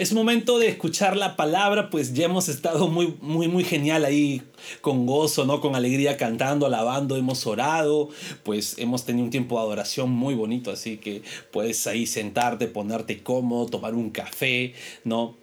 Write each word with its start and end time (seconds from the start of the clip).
Es 0.00 0.14
momento 0.14 0.58
de 0.58 0.68
escuchar 0.68 1.14
la 1.14 1.36
palabra, 1.36 1.90
pues 1.90 2.14
ya 2.14 2.24
hemos 2.24 2.48
estado 2.48 2.88
muy, 2.88 3.18
muy, 3.20 3.48
muy 3.48 3.64
genial 3.64 4.06
ahí, 4.06 4.40
con 4.80 5.04
gozo, 5.04 5.44
¿no? 5.44 5.60
Con 5.60 5.76
alegría, 5.76 6.16
cantando, 6.16 6.64
alabando, 6.64 7.16
hemos 7.18 7.46
orado, 7.46 8.08
pues 8.42 8.78
hemos 8.78 9.04
tenido 9.04 9.26
un 9.26 9.30
tiempo 9.30 9.56
de 9.56 9.60
adoración 9.60 10.08
muy 10.08 10.34
bonito, 10.34 10.70
así 10.70 10.96
que 10.96 11.20
puedes 11.52 11.86
ahí 11.86 12.06
sentarte, 12.06 12.66
ponerte 12.66 13.22
cómodo, 13.22 13.66
tomar 13.66 13.94
un 13.94 14.08
café, 14.08 14.72
¿no? 15.04 15.36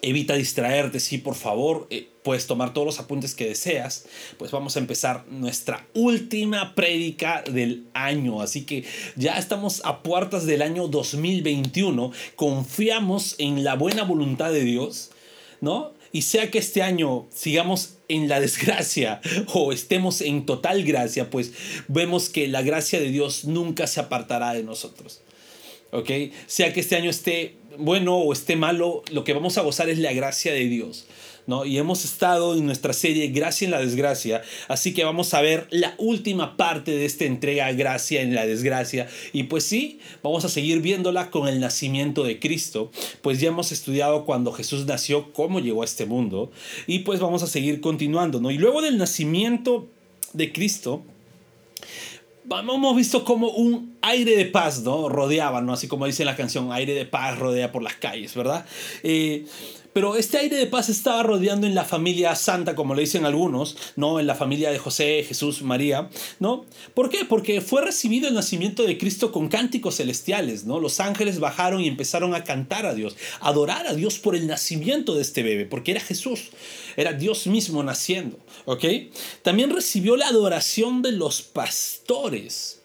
Evita 0.00 0.34
distraerte, 0.34 1.00
sí, 1.00 1.18
por 1.18 1.34
favor. 1.34 1.86
Eh, 1.90 2.08
puedes 2.22 2.46
tomar 2.46 2.72
todos 2.72 2.86
los 2.86 2.98
apuntes 2.98 3.34
que 3.34 3.46
deseas. 3.46 4.06
Pues 4.38 4.50
vamos 4.50 4.76
a 4.76 4.78
empezar 4.78 5.24
nuestra 5.28 5.86
última 5.94 6.74
prédica 6.74 7.42
del 7.42 7.84
año. 7.92 8.40
Así 8.40 8.64
que 8.64 8.84
ya 9.16 9.38
estamos 9.38 9.82
a 9.84 10.02
puertas 10.02 10.46
del 10.46 10.62
año 10.62 10.88
2021. 10.88 12.12
Confiamos 12.36 13.34
en 13.38 13.64
la 13.64 13.74
buena 13.74 14.04
voluntad 14.04 14.52
de 14.52 14.64
Dios, 14.64 15.10
¿no? 15.60 15.92
Y 16.12 16.22
sea 16.22 16.50
que 16.50 16.58
este 16.58 16.82
año 16.82 17.26
sigamos 17.34 17.94
en 18.08 18.28
la 18.28 18.38
desgracia 18.38 19.20
o 19.54 19.72
estemos 19.72 20.20
en 20.20 20.44
total 20.44 20.84
gracia, 20.84 21.30
pues 21.30 21.52
vemos 21.88 22.28
que 22.28 22.48
la 22.48 22.62
gracia 22.62 23.00
de 23.00 23.08
Dios 23.08 23.44
nunca 23.44 23.86
se 23.86 24.00
apartará 24.00 24.52
de 24.52 24.62
nosotros. 24.62 25.22
¿Ok? 25.90 26.10
Sea 26.46 26.72
que 26.72 26.80
este 26.80 26.96
año 26.96 27.10
esté 27.10 27.56
bueno 27.78 28.16
o 28.16 28.32
esté 28.32 28.56
malo, 28.56 29.02
lo 29.10 29.24
que 29.24 29.32
vamos 29.32 29.58
a 29.58 29.62
gozar 29.62 29.88
es 29.88 29.98
la 29.98 30.12
gracia 30.12 30.52
de 30.52 30.64
Dios. 30.66 31.06
¿no? 31.46 31.64
Y 31.64 31.78
hemos 31.78 32.04
estado 32.04 32.54
en 32.54 32.66
nuestra 32.66 32.92
serie 32.92 33.28
Gracia 33.28 33.64
en 33.64 33.72
la 33.72 33.80
Desgracia, 33.80 34.42
así 34.68 34.94
que 34.94 35.04
vamos 35.04 35.34
a 35.34 35.40
ver 35.40 35.66
la 35.70 35.94
última 35.98 36.56
parte 36.56 36.92
de 36.92 37.04
esta 37.04 37.24
entrega 37.24 37.72
Gracia 37.72 38.22
en 38.22 38.34
la 38.34 38.46
Desgracia. 38.46 39.08
Y 39.32 39.44
pues 39.44 39.64
sí, 39.64 39.98
vamos 40.22 40.44
a 40.44 40.48
seguir 40.48 40.80
viéndola 40.80 41.30
con 41.30 41.48
el 41.48 41.60
nacimiento 41.60 42.24
de 42.24 42.38
Cristo, 42.38 42.90
pues 43.22 43.40
ya 43.40 43.48
hemos 43.48 43.72
estudiado 43.72 44.24
cuando 44.24 44.52
Jesús 44.52 44.86
nació, 44.86 45.32
cómo 45.32 45.60
llegó 45.60 45.82
a 45.82 45.86
este 45.86 46.06
mundo, 46.06 46.50
y 46.86 47.00
pues 47.00 47.20
vamos 47.20 47.42
a 47.42 47.46
seguir 47.46 47.80
continuando, 47.80 48.40
¿no? 48.40 48.50
Y 48.50 48.58
luego 48.58 48.82
del 48.82 48.98
nacimiento 48.98 49.88
de 50.32 50.52
Cristo, 50.52 51.04
hemos 52.50 52.96
visto 52.96 53.24
como 53.24 53.48
un 53.50 53.96
aire 54.02 54.36
de 54.36 54.46
paz, 54.46 54.82
¿no? 54.82 55.08
Rodeaba, 55.08 55.60
¿no? 55.60 55.72
Así 55.72 55.88
como 55.88 56.06
dice 56.06 56.24
la 56.24 56.36
canción, 56.36 56.72
aire 56.72 56.94
de 56.94 57.06
paz 57.06 57.38
rodea 57.38 57.72
por 57.72 57.82
las 57.82 57.94
calles, 57.94 58.34
¿verdad? 58.34 58.66
Eh, 59.02 59.46
pero 59.92 60.16
este 60.16 60.38
aire 60.38 60.56
de 60.56 60.66
paz 60.66 60.88
estaba 60.88 61.22
rodeando 61.22 61.66
en 61.66 61.74
la 61.74 61.84
familia 61.84 62.34
santa, 62.34 62.74
como 62.74 62.94
le 62.94 63.02
dicen 63.02 63.24
algunos, 63.24 63.76
¿no? 63.96 64.20
En 64.20 64.26
la 64.26 64.34
familia 64.34 64.70
de 64.70 64.78
José, 64.78 65.24
Jesús, 65.26 65.62
María, 65.62 66.08
¿no? 66.40 66.64
¿Por 66.94 67.10
qué? 67.10 67.24
Porque 67.24 67.60
fue 67.60 67.82
recibido 67.82 68.28
el 68.28 68.34
nacimiento 68.34 68.84
de 68.84 68.98
Cristo 68.98 69.32
con 69.32 69.48
cánticos 69.48 69.96
celestiales, 69.96 70.64
¿no? 70.64 70.80
Los 70.80 71.00
ángeles 71.00 71.40
bajaron 71.40 71.80
y 71.80 71.88
empezaron 71.88 72.34
a 72.34 72.44
cantar 72.44 72.86
a 72.86 72.94
Dios, 72.94 73.16
adorar 73.40 73.86
a 73.86 73.94
Dios 73.94 74.18
por 74.18 74.36
el 74.36 74.46
nacimiento 74.46 75.14
de 75.14 75.22
este 75.22 75.42
bebé, 75.42 75.66
porque 75.66 75.92
era 75.92 76.00
Jesús, 76.00 76.50
era 76.96 77.12
Dios 77.12 77.46
mismo 77.46 77.82
naciendo, 77.82 78.38
¿ok? 78.64 78.84
También 79.42 79.70
recibió 79.70 80.16
la 80.16 80.28
adoración 80.28 81.02
de 81.02 81.12
los 81.12 81.42
pastores, 81.42 82.81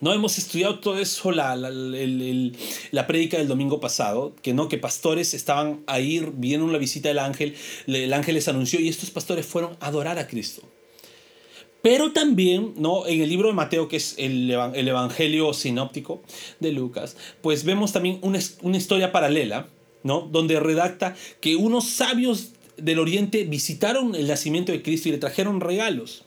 no 0.00 0.12
hemos 0.12 0.38
estudiado 0.38 0.80
todo 0.80 0.98
eso, 0.98 1.30
la, 1.30 1.56
la, 1.56 1.70
la 1.70 3.06
prédica 3.06 3.38
del 3.38 3.48
domingo 3.48 3.80
pasado, 3.80 4.34
que 4.42 4.54
no, 4.54 4.68
que 4.68 4.78
pastores 4.78 5.34
estaban 5.34 5.82
ahí, 5.86 6.26
vieron 6.34 6.72
la 6.72 6.78
visita 6.78 7.08
del 7.08 7.18
ángel, 7.18 7.54
el 7.86 8.12
ángel 8.12 8.34
les 8.34 8.48
anunció 8.48 8.80
y 8.80 8.88
estos 8.88 9.10
pastores 9.10 9.46
fueron 9.46 9.76
a 9.80 9.86
adorar 9.88 10.18
a 10.18 10.26
Cristo. 10.26 10.62
Pero 11.82 12.12
también, 12.12 12.74
¿no? 12.76 13.06
En 13.06 13.22
el 13.22 13.28
libro 13.28 13.48
de 13.48 13.54
Mateo, 13.54 13.88
que 13.88 13.96
es 13.96 14.14
el, 14.18 14.50
el 14.50 14.88
Evangelio 14.88 15.52
sinóptico 15.54 16.22
de 16.60 16.72
Lucas, 16.72 17.16
pues 17.40 17.64
vemos 17.64 17.92
también 17.92 18.18
una, 18.22 18.38
una 18.62 18.76
historia 18.76 19.12
paralela, 19.12 19.68
¿no? 20.02 20.28
Donde 20.30 20.60
redacta 20.60 21.16
que 21.40 21.56
unos 21.56 21.88
sabios 21.88 22.50
del 22.76 22.98
oriente 22.98 23.44
visitaron 23.44 24.14
el 24.14 24.28
nacimiento 24.28 24.72
de 24.72 24.82
Cristo 24.82 25.08
y 25.08 25.12
le 25.12 25.18
trajeron 25.18 25.60
regalos. 25.60 26.24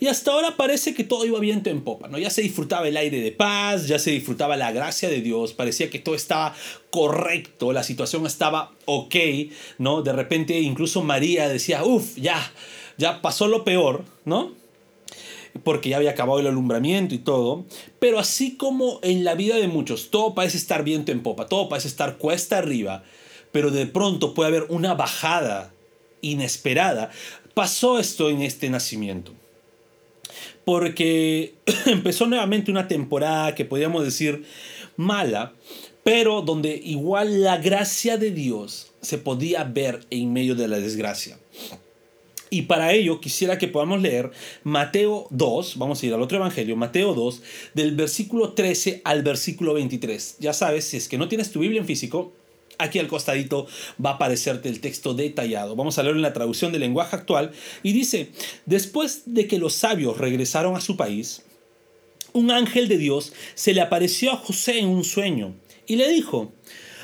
Y 0.00 0.06
hasta 0.06 0.32
ahora 0.32 0.56
parece 0.56 0.94
que 0.94 1.04
todo 1.04 1.24
iba 1.24 1.38
viento 1.40 1.70
en 1.70 1.82
popa, 1.82 2.08
¿no? 2.08 2.18
Ya 2.18 2.30
se 2.30 2.42
disfrutaba 2.42 2.88
el 2.88 2.96
aire 2.96 3.20
de 3.20 3.32
paz, 3.32 3.86
ya 3.86 3.98
se 3.98 4.10
disfrutaba 4.10 4.56
la 4.56 4.72
gracia 4.72 5.08
de 5.08 5.20
Dios, 5.20 5.52
parecía 5.52 5.90
que 5.90 5.98
todo 5.98 6.14
estaba 6.14 6.54
correcto, 6.90 7.72
la 7.72 7.82
situación 7.82 8.26
estaba 8.26 8.72
ok, 8.84 9.14
¿no? 9.78 10.02
De 10.02 10.12
repente 10.12 10.58
incluso 10.60 11.02
María 11.02 11.48
decía, 11.48 11.84
uff, 11.84 12.16
ya, 12.16 12.52
ya 12.96 13.22
pasó 13.22 13.48
lo 13.48 13.64
peor, 13.64 14.04
¿no? 14.24 14.56
porque 15.64 15.88
ya 15.88 15.96
había 15.96 16.10
acabado 16.10 16.38
el 16.38 16.46
alumbramiento 16.46 17.14
y 17.14 17.18
todo, 17.18 17.64
pero 17.98 18.18
así 18.18 18.56
como 18.56 19.00
en 19.02 19.24
la 19.24 19.34
vida 19.34 19.56
de 19.56 19.66
muchos, 19.66 20.10
todo 20.10 20.34
parece 20.34 20.56
estar 20.56 20.84
viento 20.84 21.10
en 21.10 21.22
popa, 21.22 21.46
todo 21.46 21.68
parece 21.68 21.88
estar 21.88 22.16
cuesta 22.16 22.58
arriba, 22.58 23.02
pero 23.50 23.70
de 23.70 23.86
pronto 23.86 24.34
puede 24.34 24.48
haber 24.48 24.66
una 24.68 24.94
bajada 24.94 25.72
inesperada. 26.20 27.10
Pasó 27.54 27.98
esto 27.98 28.30
en 28.30 28.42
este 28.42 28.70
nacimiento 28.70 29.32
porque 30.64 31.54
empezó 31.86 32.26
nuevamente 32.26 32.70
una 32.70 32.88
temporada 32.88 33.54
que 33.54 33.64
podríamos 33.64 34.04
decir 34.04 34.44
mala, 34.96 35.54
pero 36.04 36.42
donde 36.42 36.80
igual 36.84 37.42
la 37.42 37.58
gracia 37.58 38.16
de 38.18 38.30
Dios 38.30 38.92
se 39.00 39.18
podía 39.18 39.64
ver 39.64 40.00
en 40.10 40.32
medio 40.32 40.54
de 40.54 40.68
la 40.68 40.78
desgracia. 40.78 41.38
Y 42.50 42.62
para 42.62 42.92
ello 42.92 43.20
quisiera 43.20 43.58
que 43.58 43.68
podamos 43.68 44.00
leer 44.00 44.30
Mateo 44.64 45.26
2, 45.30 45.76
vamos 45.76 46.02
a 46.02 46.06
ir 46.06 46.14
al 46.14 46.22
otro 46.22 46.38
evangelio, 46.38 46.76
Mateo 46.76 47.14
2, 47.14 47.42
del 47.74 47.94
versículo 47.94 48.54
13 48.54 49.02
al 49.04 49.22
versículo 49.22 49.74
23. 49.74 50.36
Ya 50.40 50.52
sabes, 50.52 50.84
si 50.84 50.96
es 50.96 51.08
que 51.08 51.18
no 51.18 51.28
tienes 51.28 51.52
tu 51.52 51.60
Biblia 51.60 51.80
en 51.80 51.86
físico, 51.86 52.32
Aquí 52.78 52.98
al 52.98 53.08
costadito 53.08 53.66
va 54.04 54.10
a 54.10 54.14
aparecerte 54.14 54.68
el 54.68 54.80
texto 54.80 55.14
detallado. 55.14 55.76
Vamos 55.76 55.98
a 55.98 56.02
leerlo 56.02 56.18
en 56.18 56.22
la 56.22 56.32
traducción 56.32 56.72
del 56.72 56.82
lenguaje 56.82 57.16
actual. 57.16 57.52
Y 57.82 57.92
dice, 57.92 58.30
después 58.66 59.22
de 59.26 59.46
que 59.46 59.58
los 59.58 59.74
sabios 59.74 60.18
regresaron 60.18 60.76
a 60.76 60.80
su 60.80 60.96
país, 60.96 61.42
un 62.32 62.50
ángel 62.50 62.88
de 62.88 62.98
Dios 62.98 63.32
se 63.54 63.74
le 63.74 63.80
apareció 63.80 64.32
a 64.32 64.36
José 64.36 64.78
en 64.78 64.88
un 64.88 65.04
sueño 65.04 65.54
y 65.86 65.96
le 65.96 66.08
dijo, 66.08 66.52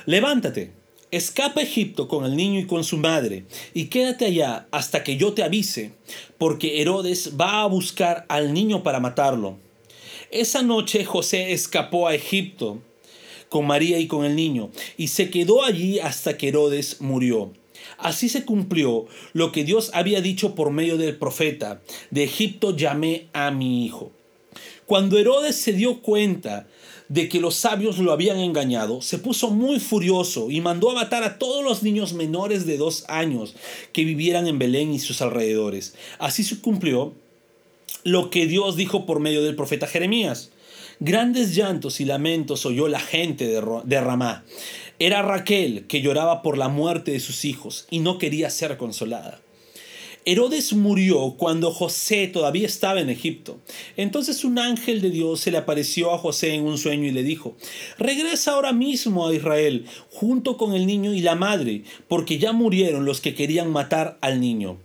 levántate, 0.06 0.72
escapa 1.10 1.60
a 1.60 1.64
Egipto 1.64 2.08
con 2.08 2.24
el 2.24 2.36
niño 2.36 2.60
y 2.60 2.66
con 2.66 2.84
su 2.84 2.98
madre 2.98 3.44
y 3.72 3.86
quédate 3.86 4.26
allá 4.26 4.66
hasta 4.70 5.02
que 5.02 5.16
yo 5.16 5.32
te 5.32 5.42
avise, 5.42 5.92
porque 6.38 6.80
Herodes 6.80 7.32
va 7.40 7.62
a 7.62 7.66
buscar 7.66 8.26
al 8.28 8.52
niño 8.52 8.82
para 8.82 9.00
matarlo. 9.00 9.58
Esa 10.30 10.62
noche 10.62 11.04
José 11.04 11.52
escapó 11.52 12.08
a 12.08 12.14
Egipto 12.14 12.82
con 13.48 13.66
María 13.66 13.98
y 13.98 14.06
con 14.06 14.24
el 14.24 14.36
niño, 14.36 14.70
y 14.96 15.08
se 15.08 15.30
quedó 15.30 15.64
allí 15.64 15.98
hasta 15.98 16.36
que 16.36 16.48
Herodes 16.48 17.00
murió. 17.00 17.52
Así 17.98 18.28
se 18.28 18.44
cumplió 18.44 19.06
lo 19.32 19.52
que 19.52 19.64
Dios 19.64 19.90
había 19.94 20.20
dicho 20.20 20.54
por 20.54 20.70
medio 20.70 20.96
del 20.96 21.16
profeta, 21.16 21.82
de 22.10 22.24
Egipto 22.24 22.76
llamé 22.76 23.28
a 23.32 23.50
mi 23.50 23.84
hijo. 23.84 24.12
Cuando 24.86 25.18
Herodes 25.18 25.56
se 25.56 25.72
dio 25.72 26.02
cuenta 26.02 26.66
de 27.08 27.28
que 27.28 27.40
los 27.40 27.54
sabios 27.54 27.98
lo 27.98 28.12
habían 28.12 28.38
engañado, 28.38 29.02
se 29.02 29.18
puso 29.18 29.50
muy 29.50 29.78
furioso 29.80 30.50
y 30.50 30.60
mandó 30.60 30.90
a 30.90 30.94
matar 30.94 31.22
a 31.22 31.38
todos 31.38 31.62
los 31.64 31.82
niños 31.82 32.12
menores 32.14 32.66
de 32.66 32.76
dos 32.76 33.04
años 33.08 33.54
que 33.92 34.04
vivieran 34.04 34.46
en 34.46 34.58
Belén 34.58 34.92
y 34.92 34.98
sus 34.98 35.20
alrededores. 35.22 35.94
Así 36.18 36.44
se 36.44 36.60
cumplió 36.60 37.14
lo 38.04 38.30
que 38.30 38.46
Dios 38.46 38.76
dijo 38.76 39.06
por 39.06 39.20
medio 39.20 39.42
del 39.42 39.56
profeta 39.56 39.86
Jeremías. 39.86 40.50
Grandes 41.00 41.54
llantos 41.54 42.00
y 42.00 42.04
lamentos 42.04 42.64
oyó 42.66 42.88
la 42.88 43.00
gente 43.00 43.46
de 43.46 44.00
Ramá. 44.00 44.44
Era 44.98 45.22
Raquel 45.22 45.86
que 45.88 46.00
lloraba 46.00 46.42
por 46.42 46.56
la 46.56 46.68
muerte 46.68 47.10
de 47.10 47.20
sus 47.20 47.44
hijos 47.44 47.86
y 47.90 47.98
no 47.98 48.18
quería 48.18 48.48
ser 48.50 48.76
consolada. 48.76 49.40
Herodes 50.26 50.72
murió 50.72 51.34
cuando 51.36 51.70
José 51.70 52.28
todavía 52.28 52.66
estaba 52.66 53.00
en 53.00 53.10
Egipto. 53.10 53.58
Entonces 53.96 54.44
un 54.44 54.58
ángel 54.58 55.02
de 55.02 55.10
Dios 55.10 55.40
se 55.40 55.50
le 55.50 55.58
apareció 55.58 56.12
a 56.12 56.18
José 56.18 56.54
en 56.54 56.64
un 56.64 56.78
sueño 56.78 57.06
y 57.06 57.10
le 57.10 57.22
dijo, 57.22 57.56
regresa 57.98 58.52
ahora 58.52 58.72
mismo 58.72 59.26
a 59.28 59.34
Israel 59.34 59.84
junto 60.10 60.56
con 60.56 60.72
el 60.72 60.86
niño 60.86 61.12
y 61.12 61.20
la 61.20 61.34
madre, 61.34 61.82
porque 62.08 62.38
ya 62.38 62.52
murieron 62.52 63.04
los 63.04 63.20
que 63.20 63.34
querían 63.34 63.70
matar 63.70 64.16
al 64.22 64.40
niño. 64.40 64.78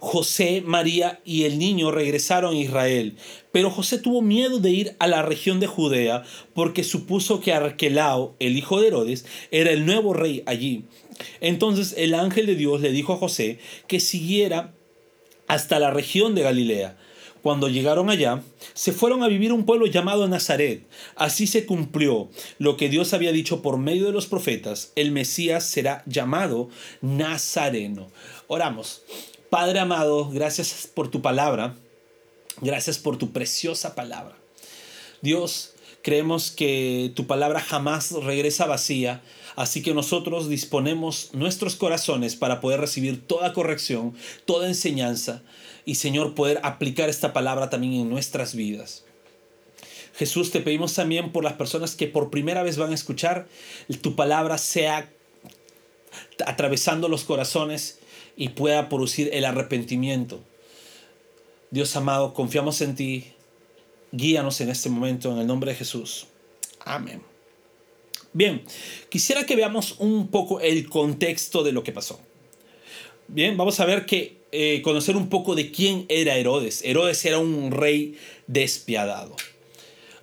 José, 0.00 0.62
María 0.64 1.20
y 1.24 1.44
el 1.44 1.58
niño 1.58 1.90
regresaron 1.90 2.54
a 2.54 2.58
Israel, 2.58 3.16
pero 3.52 3.70
José 3.70 3.98
tuvo 3.98 4.22
miedo 4.22 4.58
de 4.58 4.70
ir 4.70 4.96
a 4.98 5.06
la 5.06 5.22
región 5.22 5.60
de 5.60 5.66
Judea 5.66 6.24
porque 6.54 6.84
supuso 6.84 7.40
que 7.40 7.52
Arquelao, 7.52 8.34
el 8.38 8.56
hijo 8.56 8.80
de 8.80 8.88
Herodes, 8.88 9.26
era 9.50 9.70
el 9.70 9.86
nuevo 9.86 10.14
rey 10.14 10.42
allí. 10.46 10.84
Entonces 11.40 11.94
el 11.96 12.14
ángel 12.14 12.46
de 12.46 12.54
Dios 12.54 12.80
le 12.80 12.92
dijo 12.92 13.12
a 13.12 13.18
José 13.18 13.58
que 13.86 14.00
siguiera 14.00 14.74
hasta 15.46 15.78
la 15.78 15.90
región 15.90 16.34
de 16.34 16.42
Galilea 16.42 16.96
cuando 17.42 17.68
llegaron 17.68 18.10
allá, 18.10 18.42
se 18.74 18.92
fueron 18.92 19.22
a 19.22 19.28
vivir 19.28 19.52
un 19.52 19.64
pueblo 19.64 19.86
llamado 19.86 20.26
Nazaret. 20.28 20.82
Así 21.16 21.46
se 21.46 21.66
cumplió 21.66 22.28
lo 22.58 22.76
que 22.76 22.88
Dios 22.88 23.14
había 23.14 23.32
dicho 23.32 23.62
por 23.62 23.78
medio 23.78 24.06
de 24.06 24.12
los 24.12 24.26
profetas. 24.26 24.92
El 24.96 25.12
Mesías 25.12 25.64
será 25.64 26.02
llamado 26.06 26.68
Nazareno. 27.00 28.08
Oramos. 28.48 29.02
Padre 29.50 29.78
amado, 29.78 30.28
gracias 30.30 30.88
por 30.92 31.10
tu 31.10 31.22
palabra. 31.22 31.74
Gracias 32.60 32.98
por 32.98 33.16
tu 33.16 33.32
preciosa 33.32 33.94
palabra. 33.94 34.36
Dios, 35.22 35.72
creemos 36.02 36.50
que 36.50 37.12
tu 37.14 37.26
palabra 37.26 37.60
jamás 37.60 38.12
regresa 38.12 38.66
vacía. 38.66 39.22
Así 39.56 39.82
que 39.82 39.94
nosotros 39.94 40.48
disponemos 40.48 41.30
nuestros 41.32 41.76
corazones 41.76 42.36
para 42.36 42.60
poder 42.60 42.80
recibir 42.80 43.26
toda 43.26 43.52
corrección, 43.52 44.14
toda 44.44 44.68
enseñanza 44.68 45.42
y 45.84 45.94
Señor 45.94 46.34
poder 46.34 46.60
aplicar 46.62 47.08
esta 47.08 47.32
palabra 47.32 47.70
también 47.70 47.94
en 47.94 48.10
nuestras 48.10 48.54
vidas. 48.54 49.04
Jesús, 50.14 50.50
te 50.50 50.60
pedimos 50.60 50.94
también 50.94 51.32
por 51.32 51.42
las 51.42 51.54
personas 51.54 51.96
que 51.96 52.06
por 52.06 52.30
primera 52.30 52.62
vez 52.62 52.76
van 52.76 52.92
a 52.92 52.94
escuchar 52.94 53.48
tu 54.02 54.14
palabra 54.14 54.58
sea 54.58 55.10
atravesando 56.44 57.08
los 57.08 57.24
corazones 57.24 57.97
y 58.38 58.50
pueda 58.50 58.88
producir 58.88 59.30
el 59.32 59.44
arrepentimiento. 59.44 60.40
Dios 61.72 61.94
amado, 61.96 62.32
confiamos 62.32 62.80
en 62.80 62.94
ti. 62.94 63.24
Guíanos 64.12 64.60
en 64.60 64.70
este 64.70 64.88
momento 64.88 65.32
en 65.32 65.38
el 65.38 65.46
nombre 65.46 65.72
de 65.72 65.76
Jesús. 65.76 66.28
Amén. 66.84 67.20
Bien, 68.32 68.62
quisiera 69.10 69.44
que 69.44 69.56
veamos 69.56 69.96
un 69.98 70.28
poco 70.28 70.60
el 70.60 70.88
contexto 70.88 71.64
de 71.64 71.72
lo 71.72 71.82
que 71.82 71.90
pasó. 71.90 72.20
Bien, 73.26 73.56
vamos 73.56 73.80
a 73.80 73.84
ver 73.84 74.06
que 74.06 74.38
eh, 74.52 74.82
conocer 74.82 75.16
un 75.16 75.28
poco 75.28 75.56
de 75.56 75.72
quién 75.72 76.06
era 76.08 76.36
Herodes. 76.36 76.82
Herodes 76.84 77.24
era 77.24 77.38
un 77.38 77.72
rey 77.72 78.16
despiadado. 78.46 79.34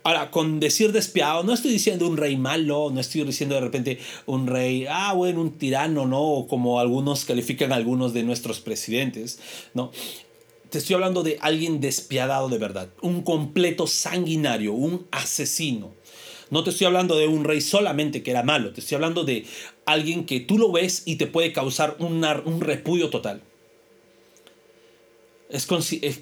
Ahora, 0.06 0.30
con 0.30 0.60
decir 0.60 0.92
despiadado, 0.92 1.42
no 1.42 1.52
estoy 1.52 1.72
diciendo 1.72 2.06
un 2.06 2.16
rey 2.16 2.36
malo, 2.36 2.90
no 2.94 3.00
estoy 3.00 3.24
diciendo 3.24 3.56
de 3.56 3.60
repente 3.60 3.98
un 4.26 4.46
rey, 4.46 4.86
ah, 4.88 5.12
bueno, 5.14 5.40
un 5.40 5.58
tirano, 5.58 6.06
¿no? 6.06 6.46
Como 6.48 6.78
algunos 6.78 7.24
califican 7.24 7.72
algunos 7.72 8.14
de 8.14 8.22
nuestros 8.22 8.60
presidentes, 8.60 9.40
¿no? 9.74 9.90
Te 10.70 10.78
estoy 10.78 10.94
hablando 10.94 11.24
de 11.24 11.38
alguien 11.40 11.80
despiadado 11.80 12.48
de 12.48 12.58
verdad, 12.58 12.88
un 13.02 13.22
completo 13.22 13.88
sanguinario, 13.88 14.74
un 14.74 15.08
asesino. 15.10 15.92
No 16.50 16.62
te 16.62 16.70
estoy 16.70 16.86
hablando 16.86 17.16
de 17.16 17.26
un 17.26 17.42
rey 17.42 17.60
solamente 17.60 18.22
que 18.22 18.30
era 18.30 18.44
malo, 18.44 18.72
te 18.72 18.82
estoy 18.82 18.94
hablando 18.94 19.24
de 19.24 19.44
alguien 19.86 20.24
que 20.24 20.38
tú 20.38 20.56
lo 20.56 20.70
ves 20.70 21.02
y 21.04 21.16
te 21.16 21.26
puede 21.26 21.52
causar 21.52 21.96
un 21.98 22.60
repudio 22.60 23.10
total 23.10 23.42
es, 25.50 25.66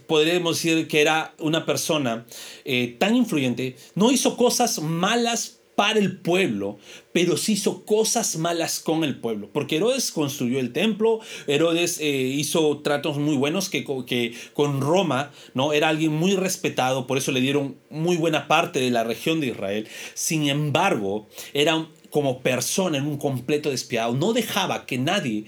podríamos 0.07 0.57
decir 0.63 0.89
que 0.89 1.01
era 1.01 1.35
una 1.39 1.67
persona 1.67 2.27
eh, 2.65 2.97
tan 2.99 3.17
influyente, 3.17 3.77
no 3.95 4.11
hizo 4.11 4.37
cosas 4.37 4.81
malas 4.81 5.61
para 5.75 5.99
el 5.99 6.19
pueblo, 6.19 6.79
pero 7.13 7.37
sí 7.37 7.55
hizo 7.55 7.85
cosas 7.85 8.37
malas 8.37 8.79
con 8.79 9.03
el 9.03 9.19
pueblo. 9.19 9.51
Porque 9.53 9.77
Herodes 9.77 10.13
construyó 10.13 10.61
el 10.61 10.73
templo, 10.73 11.21
Herodes 11.47 11.99
eh, 12.01 12.07
hizo 12.07 12.79
tratos 12.79 13.19
muy 13.19 13.37
buenos 13.37 13.69
que, 13.69 13.85
que, 14.07 14.35
con 14.53 14.81
Roma, 14.81 15.33
¿no? 15.53 15.73
Era 15.73 15.89
alguien 15.89 16.13
muy 16.13 16.37
respetado, 16.37 17.07
por 17.07 17.19
eso 17.19 17.33
le 17.33 17.41
dieron 17.41 17.77
muy 17.91 18.17
buena 18.17 18.47
parte 18.47 18.79
de 18.79 18.91
la 18.91 19.05
región 19.05 19.41
de 19.41 19.49
Israel. 19.49 19.89
Sin 20.15 20.49
embargo, 20.49 21.27
era 21.53 21.89
como 22.11 22.41
persona 22.41 22.99
en 22.99 23.07
un 23.07 23.19
completo 23.19 23.71
despiadado. 23.71 24.15
No 24.15 24.33
dejaba 24.33 24.87
que 24.87 24.99
nadie 24.99 25.47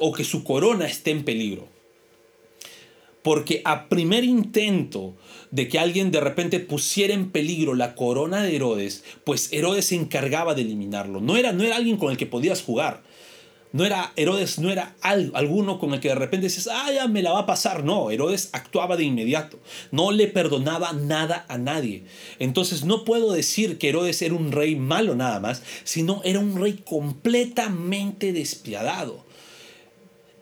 o 0.00 0.12
que 0.12 0.24
su 0.24 0.42
corona 0.42 0.86
esté 0.86 1.12
en 1.12 1.24
peligro. 1.24 1.77
Porque 3.22 3.62
a 3.64 3.88
primer 3.88 4.24
intento 4.24 5.16
de 5.50 5.68
que 5.68 5.78
alguien 5.78 6.10
de 6.10 6.20
repente 6.20 6.60
pusiera 6.60 7.14
en 7.14 7.30
peligro 7.30 7.74
la 7.74 7.94
corona 7.94 8.42
de 8.42 8.54
Herodes, 8.56 9.04
pues 9.24 9.52
Herodes 9.52 9.86
se 9.86 9.96
encargaba 9.96 10.54
de 10.54 10.62
eliminarlo. 10.62 11.20
No 11.20 11.36
era, 11.36 11.52
no 11.52 11.64
era 11.64 11.76
alguien 11.76 11.96
con 11.96 12.10
el 12.10 12.16
que 12.16 12.26
podías 12.26 12.62
jugar. 12.62 13.02
No 13.70 13.84
era 13.84 14.12
Herodes, 14.16 14.58
no 14.58 14.70
era 14.70 14.96
alguno 15.02 15.78
con 15.78 15.92
el 15.92 16.00
que 16.00 16.08
de 16.08 16.14
repente 16.14 16.46
dices, 16.46 16.68
ah, 16.72 16.90
ya 16.90 17.06
me 17.06 17.22
la 17.22 17.32
va 17.32 17.40
a 17.40 17.46
pasar. 17.46 17.84
No, 17.84 18.10
Herodes 18.10 18.48
actuaba 18.52 18.96
de 18.96 19.04
inmediato. 19.04 19.58
No 19.90 20.10
le 20.10 20.26
perdonaba 20.26 20.94
nada 20.94 21.44
a 21.48 21.58
nadie. 21.58 22.04
Entonces 22.38 22.84
no 22.84 23.04
puedo 23.04 23.32
decir 23.32 23.76
que 23.76 23.90
Herodes 23.90 24.22
era 24.22 24.34
un 24.34 24.52
rey 24.52 24.74
malo 24.76 25.14
nada 25.14 25.38
más, 25.38 25.62
sino 25.84 26.22
era 26.24 26.38
un 26.38 26.58
rey 26.58 26.82
completamente 26.84 28.32
despiadado. 28.32 29.27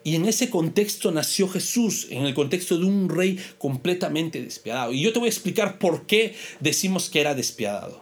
Y 0.07 0.15
en 0.15 0.25
ese 0.25 0.49
contexto 0.49 1.11
nació 1.11 1.49
Jesús, 1.49 2.07
en 2.11 2.25
el 2.25 2.33
contexto 2.33 2.77
de 2.77 2.85
un 2.85 3.09
rey 3.09 3.37
completamente 3.57 4.41
despiadado. 4.41 4.93
Y 4.93 5.01
yo 5.01 5.11
te 5.11 5.19
voy 5.19 5.27
a 5.27 5.31
explicar 5.31 5.79
por 5.79 6.05
qué 6.05 6.33
decimos 6.61 7.09
que 7.09 7.19
era 7.19 7.35
despiadado. 7.35 7.99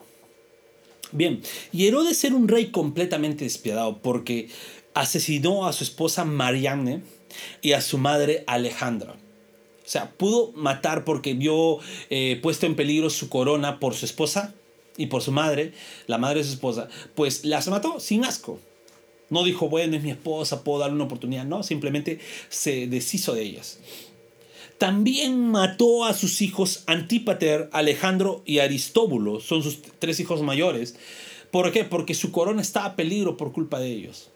Bien, 1.12 1.42
y 1.74 1.88
Herodes 1.88 2.24
era 2.24 2.36
un 2.36 2.48
rey 2.48 2.68
completamente 2.68 3.44
despiadado 3.44 4.04
porque 4.04 4.50
asesinó 4.94 5.66
a 5.66 5.74
su 5.74 5.84
esposa 5.84 6.26
Marianne 6.26 7.02
y 7.64 7.72
a 7.72 7.82
su 7.82 7.98
madre 7.98 8.44
Alejandra. 8.46 9.14
O 9.14 9.90
sea, 9.90 10.12
pudo 10.12 10.52
matar 10.52 11.06
porque 11.06 11.34
vio 11.34 11.80
eh, 12.12 12.40
puesto 12.44 12.68
en 12.68 12.76
peligro 12.76 13.10
su 13.10 13.30
corona 13.30 13.80
por 13.80 13.96
su 13.96 14.06
esposa 14.06 14.54
y 14.96 15.08
por 15.08 15.24
su 15.24 15.32
madre, 15.32 15.74
la 16.06 16.20
madre 16.20 16.42
de 16.42 16.46
su 16.46 16.54
esposa, 16.54 16.88
pues 17.16 17.46
las 17.46 17.68
mató 17.68 18.00
sin 18.00 18.26
asco. 18.26 18.60
No 19.30 19.44
dijo, 19.44 19.70
bueno, 19.70 19.96
es 19.96 20.04
mi 20.04 20.12
esposa, 20.12 20.64
puedo 20.64 20.80
darle 20.80 20.96
una 20.96 21.06
oportunidad. 21.06 21.46
No, 21.46 21.64
simplemente 21.64 22.20
se 22.50 22.88
deshizo 22.88 23.34
de 23.34 23.44
ellas. 23.44 23.80
También 24.78 25.52
mató 25.52 26.04
a 26.04 26.14
sus 26.14 26.42
hijos 26.42 26.84
Antípater, 26.86 27.70
Alejandro 27.72 28.44
y 28.46 28.60
Aristóbulo. 28.60 29.40
Son 29.40 29.64
sus 29.64 29.82
tres 30.00 30.20
hijos 30.20 30.42
mayores. 30.42 30.96
¿Por 31.50 31.72
qué? 31.72 31.86
Porque 31.86 32.14
su 32.14 32.32
corona 32.32 32.62
estaba 32.62 32.88
a 32.88 32.96
peligro 32.96 33.38
por 33.38 33.54
culpa 33.54 33.80
de 33.80 33.92
ellos. 33.92 34.30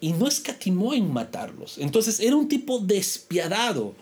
Y 0.00 0.12
no 0.12 0.26
escatimó 0.26 0.92
en 0.94 1.12
matarlos. 1.12 1.78
Entonces 1.78 2.20
era 2.20 2.36
un 2.36 2.48
tipo 2.48 2.80
despiadado 2.80 3.94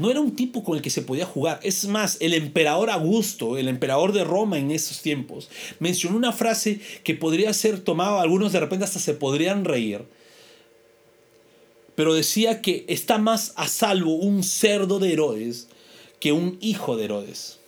no 0.00 0.10
era 0.10 0.20
un 0.20 0.34
tipo 0.34 0.64
con 0.64 0.76
el 0.76 0.82
que 0.82 0.90
se 0.90 1.02
podía 1.02 1.26
jugar. 1.26 1.60
Es 1.62 1.86
más, 1.86 2.16
el 2.20 2.32
emperador 2.32 2.88
Augusto, 2.90 3.58
el 3.58 3.68
emperador 3.68 4.12
de 4.12 4.24
Roma 4.24 4.58
en 4.58 4.70
esos 4.70 5.02
tiempos, 5.02 5.50
mencionó 5.78 6.16
una 6.16 6.32
frase 6.32 6.80
que 7.04 7.14
podría 7.14 7.52
ser 7.52 7.80
tomada, 7.80 8.22
algunos 8.22 8.52
de 8.52 8.60
repente 8.60 8.84
hasta 8.84 8.98
se 8.98 9.14
podrían 9.14 9.64
reír, 9.64 10.04
pero 11.94 12.14
decía 12.14 12.62
que 12.62 12.86
está 12.88 13.18
más 13.18 13.52
a 13.56 13.68
salvo 13.68 14.14
un 14.14 14.42
cerdo 14.42 14.98
de 14.98 15.12
Herodes 15.12 15.68
que 16.18 16.32
un 16.32 16.56
hijo 16.62 16.96
de 16.96 17.04
Herodes. 17.04 17.58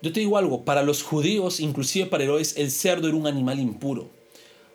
Yo 0.00 0.12
te 0.12 0.20
digo 0.20 0.38
algo, 0.38 0.64
para 0.64 0.82
los 0.82 1.02
judíos, 1.02 1.60
inclusive 1.60 2.06
para 2.06 2.24
Herodes, 2.24 2.56
el 2.56 2.70
cerdo 2.70 3.08
era 3.08 3.16
un 3.16 3.26
animal 3.26 3.58
impuro. 3.58 4.17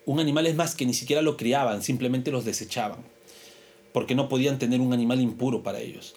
Un 0.05 0.19
animal 0.19 0.47
es 0.47 0.55
más 0.55 0.75
que 0.75 0.85
ni 0.85 0.93
siquiera 0.93 1.21
lo 1.21 1.37
criaban, 1.37 1.81
simplemente 1.81 2.31
los 2.31 2.45
desechaban, 2.45 3.03
porque 3.93 4.15
no 4.15 4.27
podían 4.27 4.59
tener 4.59 4.81
un 4.81 4.93
animal 4.93 5.21
impuro 5.21 5.63
para 5.63 5.79
ellos. 5.79 6.15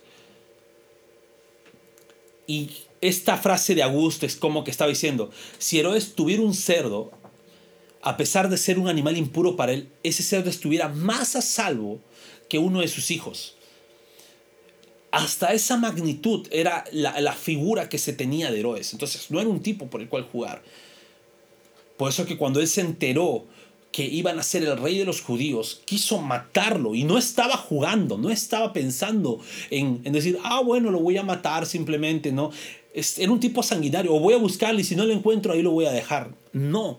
Y 2.47 2.71
esta 3.01 3.37
frase 3.37 3.75
de 3.75 3.83
Augusto 3.83 4.27
es 4.27 4.37
como 4.37 4.65
que 4.65 4.71
estaba 4.71 4.89
diciendo, 4.89 5.31
si 5.59 5.79
Herodes 5.79 6.15
tuviera 6.15 6.43
un 6.43 6.55
cerdo, 6.55 7.11
a 8.03 8.17
pesar 8.17 8.49
de 8.49 8.57
ser 8.57 8.79
un 8.79 8.89
animal 8.89 9.17
impuro 9.17 9.57
para 9.57 9.73
él, 9.73 9.89
ese 10.03 10.23
cerdo 10.23 10.49
estuviera 10.51 10.89
más 10.89 11.37
a 11.37 11.43
salvo 11.43 12.01
que 12.49 12.59
uno 12.59 12.81
de 12.81 12.89
sus 12.89 13.11
hijos. 13.11 13.57
Hasta 15.11 15.53
esa 15.53 15.77
magnitud 15.77 16.47
era 16.51 16.85
la, 16.93 17.21
la 17.21 17.33
figura 17.33 17.89
que 17.89 17.99
se 17.99 18.13
tenía 18.13 18.51
de 18.51 18.61
Herodes. 18.61 18.93
Entonces 18.93 19.31
no 19.31 19.41
era 19.41 19.49
un 19.49 19.61
tipo 19.61 19.89
por 19.89 20.01
el 20.01 20.09
cual 20.09 20.29
jugar. 20.31 20.63
Por 21.97 22.11
eso 22.11 22.27
que 22.27 22.37
cuando 22.37 22.61
él 22.61 22.69
se 22.69 22.83
enteró 22.83 23.47
que 23.97 24.05
iban 24.05 24.39
a 24.39 24.43
ser 24.43 24.63
el 24.63 24.77
rey 24.77 24.99
de 24.99 25.07
los 25.07 25.23
judíos, 25.23 25.81
quiso 25.87 26.19
matarlo 26.19 26.95
y 26.95 27.05
no 27.05 27.17
estaba 27.17 27.57
jugando, 27.57 28.19
no 28.19 28.29
estaba 28.29 28.75
pensando 28.75 29.41
en, 29.71 30.03
decir, 30.03 30.39
ah, 30.45 30.61
bueno, 30.61 30.91
lo 30.91 31.01
voy 31.01 31.17
a 31.17 31.23
matar 31.23 31.65
simplemente, 31.65 32.31
¿no? 32.31 32.51
Era 32.93 33.33
un 33.33 33.41
tipo 33.41 33.63
sanguinario, 33.63 34.13
o 34.13 34.21
voy 34.21 34.35
a 34.35 34.37
buscarlo 34.37 34.81
y 34.81 34.85
si 34.85 34.97
no 34.97 35.07
lo 35.07 35.15
encuentro 35.15 35.55
ahí 35.55 35.63
lo 35.63 35.71
voy 35.71 35.87
a 35.87 35.93
dejar. 35.93 36.35
No, 36.53 36.99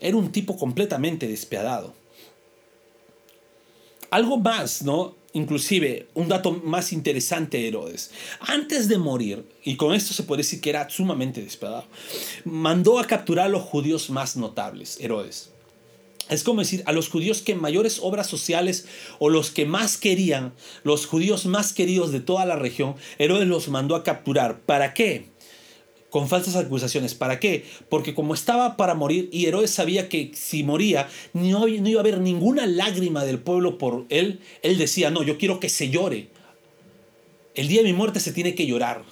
era 0.00 0.16
un 0.16 0.32
tipo 0.32 0.56
completamente 0.56 1.28
despiadado. 1.28 1.92
Algo 4.08 4.38
más, 4.38 4.80
¿no? 4.80 5.14
Inclusive, 5.34 6.08
un 6.14 6.28
dato 6.28 6.52
más 6.52 6.90
interesante 6.94 7.58
de 7.58 7.68
Herodes. 7.68 8.12
Antes 8.40 8.88
de 8.88 8.96
morir, 8.96 9.46
y 9.62 9.76
con 9.76 9.94
esto 9.94 10.14
se 10.14 10.22
puede 10.22 10.40
decir 10.40 10.62
que 10.62 10.70
era 10.70 10.88
sumamente 10.88 11.42
despiadado, 11.42 11.84
mandó 12.46 12.98
a 12.98 13.06
capturar 13.06 13.44
a 13.44 13.50
los 13.50 13.62
judíos 13.62 14.08
más 14.08 14.38
notables, 14.38 14.98
Herodes. 15.02 15.50
Es 16.28 16.42
como 16.42 16.60
decir, 16.60 16.82
a 16.86 16.92
los 16.92 17.08
judíos 17.08 17.40
que 17.40 17.54
mayores 17.54 18.00
obras 18.02 18.26
sociales 18.26 18.86
o 19.18 19.28
los 19.28 19.50
que 19.50 19.64
más 19.64 19.96
querían, 19.96 20.54
los 20.82 21.06
judíos 21.06 21.46
más 21.46 21.72
queridos 21.72 22.10
de 22.10 22.20
toda 22.20 22.44
la 22.46 22.56
región, 22.56 22.96
Herodes 23.18 23.46
los 23.46 23.68
mandó 23.68 23.94
a 23.94 24.02
capturar. 24.02 24.60
¿Para 24.60 24.92
qué? 24.92 25.36
con 26.16 26.28
falsas 26.28 26.56
acusaciones. 26.56 27.14
¿Para 27.14 27.38
qué? 27.38 27.66
Porque 27.90 28.14
como 28.14 28.32
estaba 28.32 28.78
para 28.78 28.94
morir 28.94 29.28
y 29.32 29.44
Herodes 29.44 29.70
sabía 29.70 30.08
que 30.08 30.30
si 30.34 30.62
moría 30.62 31.08
no, 31.34 31.66
no 31.66 31.88
iba 31.88 31.98
a 31.98 32.02
haber 32.02 32.20
ninguna 32.20 32.64
lágrima 32.66 33.22
del 33.26 33.38
pueblo 33.38 33.76
por 33.76 34.06
él, 34.08 34.40
él 34.62 34.78
decía, 34.78 35.10
no, 35.10 35.22
yo 35.22 35.36
quiero 35.36 35.60
que 35.60 35.68
se 35.68 35.90
llore. 35.90 36.28
El 37.54 37.68
día 37.68 37.82
de 37.82 37.88
mi 37.88 37.92
muerte 37.92 38.20
se 38.20 38.32
tiene 38.32 38.54
que 38.54 38.66
llorar. 38.66 39.02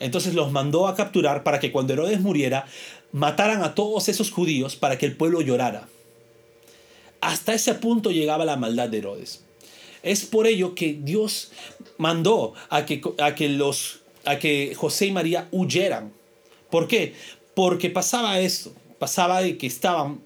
Entonces 0.00 0.34
los 0.34 0.52
mandó 0.52 0.88
a 0.88 0.94
capturar 0.94 1.42
para 1.42 1.60
que 1.60 1.70
cuando 1.70 1.92
Herodes 1.92 2.20
muriera, 2.20 2.66
mataran 3.14 3.62
a 3.62 3.76
todos 3.76 4.08
esos 4.08 4.32
judíos 4.32 4.74
para 4.74 4.98
que 4.98 5.06
el 5.06 5.16
pueblo 5.16 5.40
llorara. 5.40 5.88
Hasta 7.20 7.54
ese 7.54 7.74
punto 7.74 8.10
llegaba 8.10 8.44
la 8.44 8.56
maldad 8.56 8.88
de 8.88 8.98
Herodes. 8.98 9.44
Es 10.02 10.24
por 10.24 10.48
ello 10.48 10.74
que 10.74 10.98
Dios 11.00 11.52
mandó 11.96 12.54
a 12.70 12.84
que, 12.84 13.00
a 13.20 13.36
que, 13.36 13.48
los, 13.48 14.00
a 14.24 14.40
que 14.40 14.74
José 14.74 15.06
y 15.06 15.12
María 15.12 15.48
huyeran. 15.52 16.12
¿Por 16.70 16.88
qué? 16.88 17.14
Porque 17.54 17.88
pasaba 17.88 18.40
esto, 18.40 18.72
pasaba 18.98 19.42
de 19.42 19.56
que 19.58 19.68
estaban 19.68 20.20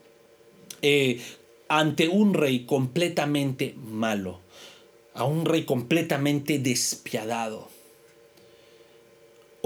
eh, 0.80 1.20
ante 1.68 2.08
un 2.08 2.32
rey 2.32 2.64
completamente 2.64 3.74
malo, 3.76 4.40
a 5.12 5.24
un 5.24 5.44
rey 5.44 5.64
completamente 5.64 6.58
despiadado 6.58 7.68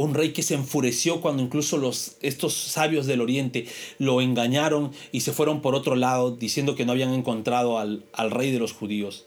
un 0.03 0.15
rey 0.15 0.33
que 0.33 0.43
se 0.43 0.55
enfureció 0.55 1.21
cuando 1.21 1.43
incluso 1.43 1.77
los, 1.77 2.17
estos 2.21 2.55
sabios 2.55 3.07
del 3.07 3.21
oriente 3.21 3.67
lo 3.99 4.21
engañaron 4.21 4.93
y 5.13 5.21
se 5.21 5.33
fueron 5.33 5.61
por 5.61 5.75
otro 5.75 5.97
lado 5.97 6.31
diciendo 6.31 6.75
que 6.75 6.85
no 6.85 6.93
habían 6.93 7.13
encontrado 7.13 7.79
al, 7.79 8.05
al 8.13 8.31
rey 8.31 8.51
de 8.51 8.59
los 8.59 8.73
judíos. 8.73 9.25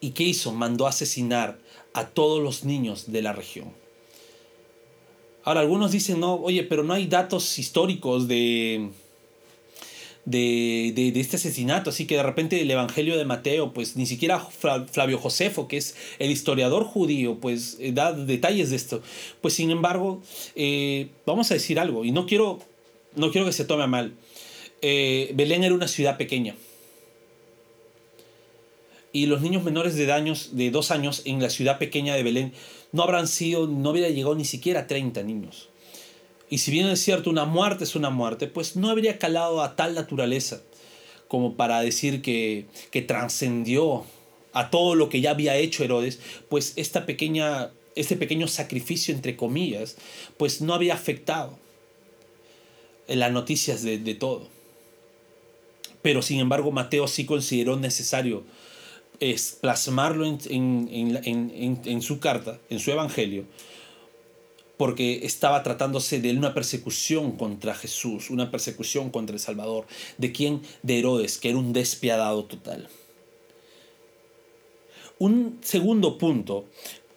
¿Y 0.00 0.10
qué 0.10 0.24
hizo? 0.24 0.52
Mandó 0.52 0.86
asesinar 0.86 1.58
a 1.92 2.06
todos 2.08 2.42
los 2.42 2.64
niños 2.64 3.10
de 3.10 3.22
la 3.22 3.32
región. 3.32 3.72
Ahora, 5.44 5.60
algunos 5.60 5.92
dicen, 5.92 6.20
no, 6.20 6.34
oye, 6.34 6.62
pero 6.62 6.82
no 6.82 6.92
hay 6.92 7.06
datos 7.06 7.58
históricos 7.58 8.28
de, 8.28 8.90
de, 10.30 11.12
este 11.16 11.36
asesinato. 11.36 11.90
Así 11.90 12.06
que 12.06 12.16
de 12.16 12.22
repente 12.22 12.60
el 12.60 12.70
Evangelio 12.70 13.16
de 13.16 13.24
Mateo, 13.24 13.72
pues 13.72 13.96
ni 13.96 14.06
siquiera 14.06 14.40
Flavio 14.40 15.18
Josefo, 15.18 15.68
que 15.68 15.78
es 15.78 15.96
el 16.18 16.30
historiador 16.30 16.84
judío, 16.84 17.38
pues 17.40 17.76
eh, 17.80 17.92
da 17.92 18.12
detalles 18.12 18.70
de 18.70 18.76
esto. 18.76 19.02
Pues 19.40 19.54
sin 19.54 19.70
embargo, 19.70 20.22
eh, 20.54 21.08
vamos 21.26 21.50
a 21.50 21.54
decir 21.54 21.78
algo, 21.78 22.04
y 22.04 22.12
no 22.12 22.26
quiero, 22.26 22.60
no 23.16 23.30
quiero 23.30 23.46
que 23.46 23.52
se 23.52 23.64
tome 23.64 23.86
mal. 23.86 24.14
Eh, 24.82 25.32
Belén 25.34 25.64
era 25.64 25.74
una 25.74 25.88
ciudad 25.88 26.16
pequeña. 26.16 26.54
Y 29.10 29.26
los 29.26 29.40
niños 29.40 29.64
menores 29.64 29.94
de, 29.94 30.04
daños, 30.04 30.50
de 30.52 30.70
dos 30.70 30.90
años 30.90 31.22
en 31.24 31.40
la 31.40 31.48
ciudad 31.48 31.78
pequeña 31.78 32.14
de 32.14 32.22
Belén 32.22 32.52
no 32.92 33.02
habrán 33.02 33.26
sido, 33.26 33.66
no 33.66 33.90
hubiera 33.90 34.10
llegado 34.10 34.34
ni 34.34 34.44
siquiera 34.44 34.80
a 34.80 34.86
30 34.86 35.22
niños. 35.22 35.70
Y 36.50 36.58
si 36.58 36.70
bien 36.70 36.86
es 36.88 37.00
cierto, 37.00 37.30
una 37.30 37.44
muerte 37.44 37.84
es 37.84 37.94
una 37.94 38.10
muerte, 38.10 38.46
pues 38.46 38.76
no 38.76 38.88
habría 38.90 39.18
calado 39.18 39.62
a 39.62 39.76
tal 39.76 39.94
naturaleza 39.94 40.60
como 41.28 41.54
para 41.56 41.80
decir 41.80 42.22
que, 42.22 42.64
que 42.90 43.02
trascendió 43.02 44.04
a 44.52 44.70
todo 44.70 44.94
lo 44.94 45.08
que 45.08 45.20
ya 45.20 45.30
había 45.30 45.56
hecho 45.56 45.84
Herodes, 45.84 46.18
pues 46.48 46.72
esta 46.76 47.06
pequeña, 47.06 47.70
este 47.94 48.16
pequeño 48.16 48.48
sacrificio, 48.48 49.14
entre 49.14 49.36
comillas, 49.36 49.96
pues 50.36 50.60
no 50.62 50.74
había 50.74 50.94
afectado 50.94 51.58
en 53.08 53.20
las 53.20 53.30
noticias 53.30 53.82
de, 53.82 53.98
todo. 54.14 54.48
Pero 56.02 56.22
sin 56.22 56.40
embargo, 56.40 56.70
Mateo 56.70 57.08
sí 57.08 57.24
consideró 57.24 57.76
necesario 57.76 58.44
es 59.20 59.58
plasmarlo 59.60 60.24
en, 60.26 60.88
en, 60.90 62.02
su 62.02 62.20
carta, 62.20 62.60
en 62.70 62.78
su 62.78 62.92
evangelio, 62.92 63.44
porque 64.78 65.26
estaba 65.26 65.62
tratándose 65.62 66.20
de 66.20 66.32
una 66.32 66.54
persecución 66.54 67.32
contra 67.32 67.74
Jesús, 67.74 68.30
una 68.30 68.50
persecución 68.50 69.10
contra 69.10 69.34
el 69.34 69.40
Salvador. 69.40 69.86
¿De 70.16 70.32
quién? 70.32 70.62
De 70.82 70.98
Herodes, 71.00 71.36
que 71.36 71.50
era 71.50 71.58
un 71.58 71.74
despiadado 71.74 72.44
total. 72.44 72.88
Un 75.18 75.58
segundo 75.62 76.16
punto 76.16 76.66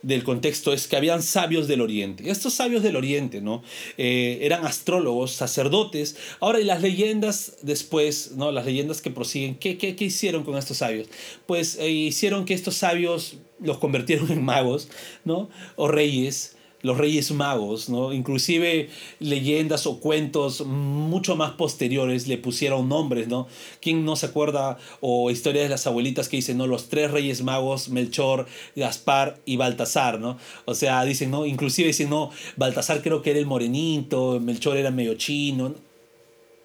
del 0.02 0.24
contexto 0.24 0.74
es 0.74 0.88
que 0.88 0.96
habían 0.96 1.22
sabios 1.22 1.68
del 1.68 1.82
Oriente. 1.82 2.30
Estos 2.30 2.56
sabios 2.56 2.82
del 2.82 2.96
Oriente, 2.96 3.42
¿no? 3.42 3.62
Eh, 3.98 4.40
eran 4.42 4.66
astrólogos, 4.66 5.32
sacerdotes. 5.32 6.18
Ahora, 6.40 6.60
y 6.60 6.64
las 6.64 6.82
leyendas 6.82 7.58
después, 7.62 8.32
¿no? 8.36 8.52
Las 8.52 8.66
leyendas 8.66 9.02
que 9.02 9.12
prosiguen, 9.12 9.56
¿qué, 9.56 9.78
qué, 9.78 9.96
qué 9.96 10.06
hicieron 10.06 10.44
con 10.44 10.58
estos 10.58 10.78
sabios? 10.78 11.08
Pues 11.46 11.78
eh, 11.78 11.92
hicieron 11.92 12.46
que 12.46 12.56
estos 12.56 12.76
sabios 12.76 13.38
los 13.60 13.78
convirtieron 13.78 14.32
en 14.32 14.44
magos, 14.44 14.90
¿no? 15.24 15.50
O 15.76 15.88
reyes 15.88 16.56
los 16.82 16.98
reyes 16.98 17.32
magos, 17.32 17.90
¿no? 17.90 18.14
Inclusive 18.14 18.90
leyendas 19.20 19.86
o 19.88 20.00
cuentos 20.00 20.66
mucho 20.66 21.36
más 21.36 21.52
posteriores 21.52 22.28
le 22.28 22.38
pusieron 22.38 22.90
nombres, 22.90 23.28
¿no? 23.28 23.48
¿Quién 23.82 24.06
no 24.06 24.16
se 24.16 24.28
acuerda? 24.28 24.78
O 25.00 25.30
historias 25.32 25.66
de 25.66 25.70
las 25.70 25.88
abuelitas 25.88 26.30
que 26.30 26.38
dicen, 26.38 26.58
¿no? 26.58 26.68
Los 26.68 26.90
tres 26.90 27.12
reyes 27.12 27.44
magos, 27.44 27.90
Melchor, 27.90 28.48
Gaspar 28.76 29.40
y 29.46 29.58
Baltasar, 29.58 30.20
¿no? 30.20 30.38
O 30.66 30.76
sea, 30.76 31.04
dicen, 31.04 31.32
¿no? 31.32 31.46
Inclusive 31.46 31.88
dicen, 31.88 32.10
no, 32.10 32.32
Baltasar 32.58 33.02
creo 33.02 33.22
que 33.22 33.32
era 33.32 33.40
el 33.40 33.46
morenito, 33.46 34.40
Melchor 34.40 34.78
era 34.78 34.92
medio 34.92 35.16
chino, 35.16 35.76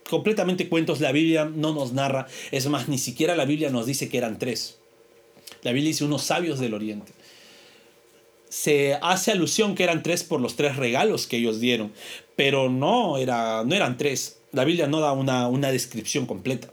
completamente 0.09 0.69
cuentos, 0.69 1.01
la 1.01 1.13
Biblia 1.13 1.45
no 1.45 1.75
nos 1.75 1.93
narra, 1.93 2.27
es 2.53 2.67
más, 2.69 2.89
ni 2.89 2.99
siquiera 2.99 3.35
la 3.37 3.45
Biblia 3.45 3.71
nos 3.71 3.87
dice 3.87 4.09
que 4.09 4.19
eran 4.19 4.39
tres. 4.39 4.79
La 5.63 5.73
Biblia 5.73 5.89
dice 5.89 6.05
unos 6.05 6.23
sabios 6.23 6.59
del 6.61 6.75
oriente 6.75 7.13
se 8.49 8.95
hace 9.03 9.33
alusión 9.33 9.75
que 9.75 9.85
eran 9.85 10.03
tres 10.03 10.25
por 10.25 10.41
los 10.41 10.57
tres 10.57 10.77
regalos 10.77 11.27
que 11.27 11.39
ellos 11.39 11.61
dieron, 11.61 11.93
pero 12.37 12.71
no, 12.71 13.19
era, 13.19 13.65
no 13.65 13.75
eran 13.75 13.97
tres. 13.97 14.39
La 14.53 14.65
Biblia 14.65 14.87
no 14.87 15.01
da 15.01 15.13
una, 15.13 15.49
una 15.49 15.73
descripción 15.73 16.27
completa. 16.27 16.71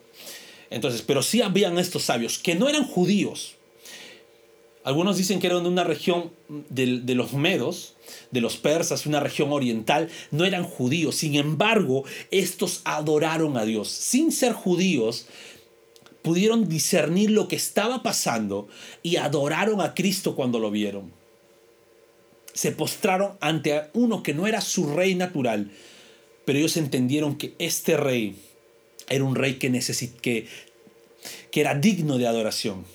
Entonces, 0.70 1.02
pero 1.02 1.22
sí 1.22 1.42
habían 1.42 1.78
estos 1.78 2.04
sabios 2.04 2.40
que 2.40 2.56
no 2.56 2.70
eran 2.70 2.84
judíos. 2.84 3.56
Algunos 4.84 5.18
dicen 5.18 5.40
que 5.40 5.48
eran 5.48 5.64
de 5.64 5.70
una 5.70 5.86
región 5.86 6.32
de, 6.50 7.00
de, 7.00 7.16
los 7.16 7.34
medos, 7.34 7.96
de 8.32 8.42
los 8.42 8.58
persas, 8.58 9.06
una 9.06 9.22
región 9.22 9.54
oriental, 9.54 10.10
no 10.32 10.44
eran 10.44 10.66
judíos. 10.66 11.16
Sin 11.16 11.36
embargo, 11.36 12.04
estos 12.32 12.82
adoraron 12.84 13.56
a 13.56 13.64
Dios. 13.64 13.88
Sin 13.88 14.32
ser 14.34 14.52
judíos, 14.52 15.28
pudieron 16.22 16.68
discernir 16.68 17.32
lo 17.32 17.48
que 17.48 17.56
estaba 17.56 18.04
pasando 18.04 18.68
y 19.04 19.16
adoraron 19.16 19.80
a 19.80 19.94
Cristo 19.94 20.36
cuando 20.36 20.60
lo 20.60 20.70
vieron 20.70 21.23
se 22.54 22.72
postraron 22.72 23.38
ante 23.42 23.84
uno 23.94 24.24
que 24.24 24.34
no 24.34 24.48
era 24.48 24.62
su 24.62 24.94
rey 24.94 25.16
natural, 25.16 25.72
pero 26.46 26.60
ellos 26.60 26.78
entendieron 26.78 27.38
que 27.38 27.56
este 27.60 27.98
rey 27.98 28.36
era 29.10 29.24
un 29.24 29.36
rey 29.36 29.56
que, 29.56 29.72
que, 30.22 30.48
que 31.52 31.62
era 31.62 31.76
digno 31.76 32.18
de 32.18 32.28
adoración. 32.28 32.86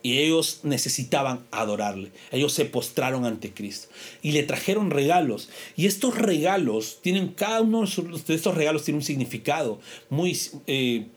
Y 0.00 0.18
ellos 0.18 0.60
necesitaban 0.62 1.44
adorarle. 1.50 2.12
Ellos 2.30 2.52
se 2.52 2.64
postraron 2.64 3.24
ante 3.24 3.52
Cristo. 3.52 3.88
Y 4.22 4.30
le 4.30 4.44
trajeron 4.44 4.90
regalos. 4.90 5.50
Y 5.76 5.86
estos 5.86 6.16
regalos 6.16 7.00
tienen, 7.02 7.28
cada 7.28 7.60
uno 7.60 7.84
de 7.84 8.34
estos 8.34 8.54
regalos 8.54 8.84
tiene 8.84 8.98
un 8.98 9.04
significado 9.04 9.80
muy 10.08 10.38
eh, 10.68 11.08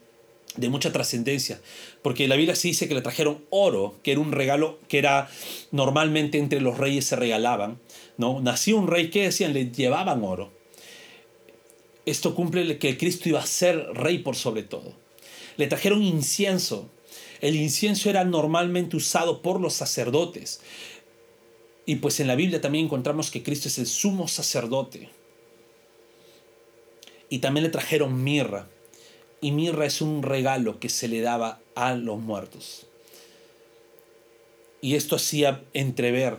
de 0.58 0.70
mucha 0.70 0.92
trascendencia, 0.92 1.62
porque 2.02 2.28
la 2.28 2.36
Biblia 2.36 2.56
sí 2.56 2.70
dice 2.70 2.88
que 2.88 2.94
le 2.94 3.02
trajeron 3.02 3.46
oro, 3.50 3.96
que 4.04 4.12
era 4.12 4.20
un 4.20 4.32
regalo 4.32 4.80
que 4.90 4.98
era 4.98 5.30
normalmente 5.72 6.38
entre 6.38 6.60
los 6.60 6.78
reyes 6.78 7.06
se 7.06 7.16
regalaban, 7.16 7.80
¿no? 8.18 8.42
Nació 8.42 8.78
un 8.78 8.88
rey, 8.88 9.10
que 9.10 9.24
decían? 9.24 9.54
Le 9.54 9.72
llevaban 9.72 10.24
oro. 10.24 10.52
Esto 12.06 12.36
cumple 12.36 12.78
que 12.80 12.98
Cristo 12.98 13.30
iba 13.30 13.40
a 13.40 13.46
ser 13.46 13.78
rey 13.94 14.20
por 14.20 14.36
sobre 14.36 14.64
todo. 14.64 14.94
Le 15.58 15.68
trajeron 15.68 16.02
incienso. 16.02 16.90
El 17.40 17.56
incienso 17.56 18.10
era 18.10 18.26
normalmente 18.26 18.98
usado 18.98 19.42
por 19.42 19.62
los 19.62 19.74
sacerdotes. 19.74 20.62
Y 21.86 21.98
pues 21.98 22.20
en 22.20 22.28
la 22.28 22.36
Biblia 22.36 22.62
también 22.62 22.86
encontramos 22.86 23.32
que 23.32 23.44
Cristo 23.44 23.68
es 23.68 23.78
el 23.78 23.88
sumo 23.88 24.28
sacerdote. 24.28 25.10
Y 27.30 27.40
también 27.40 27.64
le 27.64 27.70
trajeron 27.70 28.24
mirra 28.24 28.68
y 29.42 29.52
mirra 29.52 29.88
es 29.88 30.02
un 30.02 30.22
regalo 30.22 30.80
que 30.80 30.88
se 30.88 31.08
le 31.08 31.22
daba 31.22 31.60
a 31.76 31.96
los 31.96 32.20
muertos. 32.20 32.86
Y 34.82 34.96
esto 34.96 35.16
hacía 35.16 35.64
entrever 35.74 36.38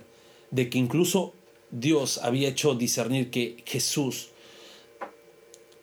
de 0.51 0.71
que 0.71 0.79
incluso 0.79 1.35
Dios 1.71 2.19
había 2.19 2.49
hecho 2.49 2.75
discernir 2.75 3.31
que 3.31 3.63
Jesús 3.67 4.29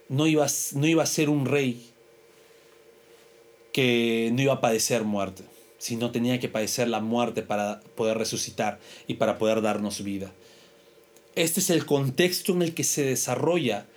no 0.08 0.28
iba, 0.28 0.48
no 0.74 0.88
iba 0.88 1.04
a 1.04 1.08
ser 1.08 1.30
un 1.30 1.46
rey 1.46 1.86
que 3.74 4.30
no 4.34 4.42
iba 4.42 4.54
a 4.54 4.62
padecer 4.62 5.04
muerte, 5.04 5.44
sino 5.78 6.12
tenía 6.12 6.40
que 6.40 6.50
padecer 6.50 6.88
la 6.88 7.00
muerte 7.00 7.44
para 7.44 7.82
poder 7.96 8.18
resucitar 8.18 8.80
y 9.08 9.16
para 9.16 9.38
poder 9.38 9.62
darnos 9.62 10.04
vida. 10.04 10.34
Este 11.36 11.60
es 11.60 11.70
el 11.70 11.86
contexto 11.86 12.54
en 12.54 12.62
el 12.62 12.74
que 12.74 12.84
se 12.84 13.04
desarrolla 13.04 13.88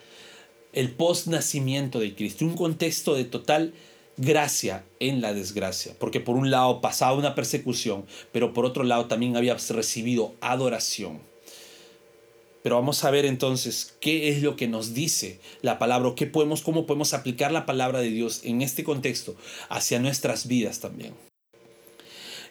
el 0.73 0.91
post-nacimiento 0.91 1.99
de 2.01 2.15
Cristo, 2.15 2.45
un 2.45 2.57
contexto 2.57 3.15
de 3.15 3.25
total 3.25 3.75
gracia 4.17 4.85
en 5.01 5.21
la 5.21 5.33
desgracia, 5.35 5.95
porque 5.99 6.21
por 6.21 6.37
un 6.37 6.51
lado 6.51 6.81
pasaba 6.81 7.17
una 7.17 7.35
persecución, 7.35 8.05
pero 8.31 8.53
por 8.53 8.65
otro 8.65 8.85
lado 8.85 9.07
también 9.07 9.37
había 9.37 9.57
recibido 9.71 10.35
adoración. 10.41 11.21
Pero 12.63 12.77
vamos 12.77 13.03
a 13.03 13.11
ver 13.11 13.25
entonces 13.25 13.97
qué 14.01 14.29
es 14.29 14.43
lo 14.43 14.55
que 14.55 14.69
nos 14.69 14.95
dice 14.95 15.41
la 15.63 15.79
palabra, 15.79 16.13
qué 16.15 16.27
podemos, 16.27 16.63
cómo 16.63 16.87
podemos 16.87 17.13
aplicar 17.13 17.51
la 17.51 17.67
palabra 17.67 18.01
de 18.01 18.11
Dios 18.11 18.43
en 18.45 18.63
este 18.63 18.85
contexto 18.85 19.35
hacia 19.69 19.99
nuestras 19.99 20.47
vidas 20.47 20.79
también. 20.79 21.15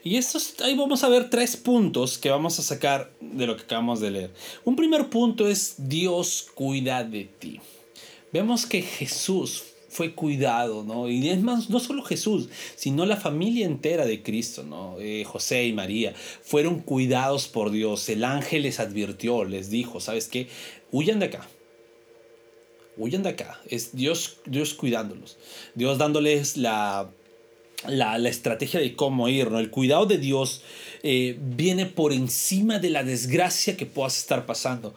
Y 0.03 0.17
estos, 0.17 0.55
ahí 0.61 0.75
vamos 0.75 1.03
a 1.03 1.09
ver 1.09 1.29
tres 1.29 1.55
puntos 1.55 2.17
que 2.17 2.29
vamos 2.29 2.59
a 2.59 2.63
sacar 2.63 3.13
de 3.21 3.45
lo 3.45 3.55
que 3.55 3.63
acabamos 3.63 3.99
de 3.99 4.11
leer. 4.11 4.33
Un 4.65 4.75
primer 4.75 5.09
punto 5.09 5.47
es 5.47 5.75
Dios 5.77 6.47
cuida 6.55 7.03
de 7.03 7.25
ti. 7.25 7.61
Vemos 8.31 8.65
que 8.65 8.81
Jesús 8.81 9.63
fue 9.89 10.13
cuidado, 10.13 10.83
¿no? 10.83 11.09
Y 11.09 11.29
es 11.29 11.41
más, 11.41 11.69
no 11.69 11.81
solo 11.81 12.01
Jesús, 12.03 12.47
sino 12.75 13.05
la 13.05 13.17
familia 13.17 13.65
entera 13.65 14.05
de 14.05 14.23
Cristo, 14.23 14.63
¿no? 14.63 14.95
Eh, 14.99 15.25
José 15.25 15.65
y 15.65 15.73
María 15.73 16.13
fueron 16.41 16.79
cuidados 16.79 17.47
por 17.47 17.71
Dios. 17.71 18.07
El 18.07 18.23
ángel 18.23 18.63
les 18.63 18.79
advirtió, 18.79 19.43
les 19.43 19.69
dijo, 19.69 19.99
¿sabes 19.99 20.29
qué? 20.29 20.47
Huyan 20.91 21.19
de 21.19 21.25
acá. 21.25 21.47
Huyan 22.95 23.23
de 23.23 23.29
acá. 23.29 23.59
Es 23.67 23.93
Dios, 23.93 24.37
Dios 24.45 24.73
cuidándolos. 24.73 25.37
Dios 25.75 25.97
dándoles 25.97 26.55
la 26.55 27.11
la, 27.87 28.17
estrategia 28.29 28.79
de 28.79 28.95
cómo 28.95 29.27
ir, 29.27 29.51
¿no? 29.51 29.59
El 29.59 29.71
cuidado 29.71 30.05
de 30.05 30.17
Dios 30.17 30.61
eh, 31.03 31.37
viene 31.39 31.85
por 31.85 32.13
encima 32.13 32.79
de 32.79 32.89
la 32.89 33.03
desgracia 33.03 33.77
que 33.77 33.85
puedas 33.85 34.17
estar 34.17 34.45
pasando. 34.45 34.93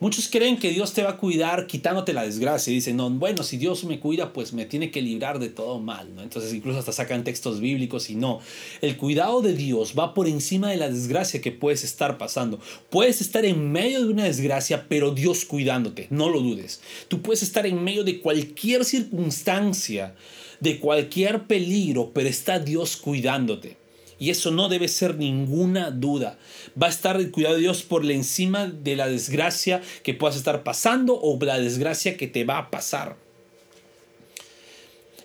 Muchos 0.00 0.28
creen 0.28 0.56
que 0.56 0.70
Dios 0.70 0.94
te 0.94 1.02
va 1.02 1.10
a 1.10 1.16
cuidar 1.18 1.66
quitándote 1.66 2.14
la 2.14 2.24
desgracia 2.24 2.70
y 2.70 2.76
dicen, 2.76 2.96
no, 2.96 3.10
bueno, 3.10 3.42
si 3.42 3.58
Dios 3.58 3.84
me 3.84 4.00
cuida, 4.00 4.32
pues 4.32 4.54
me 4.54 4.64
tiene 4.64 4.90
que 4.90 5.02
librar 5.02 5.38
de 5.38 5.50
todo 5.50 5.78
mal, 5.78 6.14
¿no? 6.14 6.22
Entonces 6.22 6.54
incluso 6.54 6.78
hasta 6.78 6.92
sacan 6.92 7.22
textos 7.22 7.60
bíblicos 7.60 8.08
y 8.08 8.14
no. 8.14 8.40
El 8.80 8.96
cuidado 8.96 9.42
de 9.42 9.52
Dios 9.52 9.94
va 9.98 10.14
por 10.14 10.26
encima 10.26 10.70
de 10.70 10.78
la 10.78 10.88
desgracia 10.88 11.42
que 11.42 11.52
puedes 11.52 11.84
estar 11.84 12.16
pasando. 12.16 12.58
Puedes 12.88 13.20
estar 13.20 13.44
en 13.44 13.70
medio 13.70 14.00
de 14.00 14.10
una 14.10 14.24
desgracia, 14.24 14.86
pero 14.88 15.10
Dios 15.10 15.44
cuidándote, 15.44 16.06
no 16.08 16.30
lo 16.30 16.40
dudes. 16.40 16.80
Tú 17.08 17.20
puedes 17.20 17.42
estar 17.42 17.66
en 17.66 17.84
medio 17.84 18.02
de 18.02 18.20
cualquier 18.20 18.86
circunstancia 18.86 20.14
de 20.60 20.78
cualquier 20.78 21.46
peligro, 21.46 22.12
pero 22.14 22.28
está 22.28 22.58
Dios 22.58 22.96
cuidándote. 22.96 23.79
Y 24.20 24.28
eso 24.30 24.50
no 24.52 24.68
debe 24.68 24.86
ser 24.86 25.16
ninguna 25.16 25.90
duda. 25.90 26.38
Va 26.80 26.86
a 26.86 26.90
estar 26.90 27.16
el 27.16 27.32
cuidado 27.32 27.56
de 27.56 27.62
Dios 27.62 27.82
por 27.82 28.08
encima 28.08 28.66
de 28.66 28.94
la 28.94 29.08
desgracia 29.08 29.80
que 30.04 30.14
puedas 30.14 30.36
estar 30.36 30.62
pasando 30.62 31.18
o 31.20 31.42
la 31.42 31.58
desgracia 31.58 32.16
que 32.18 32.28
te 32.28 32.44
va 32.44 32.58
a 32.58 32.70
pasar. 32.70 33.16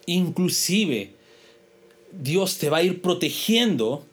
Inclusive, 0.06 1.12
Dios 2.14 2.58
te 2.58 2.70
va 2.70 2.78
a 2.78 2.84
ir 2.84 3.02
protegiendo 3.02 4.06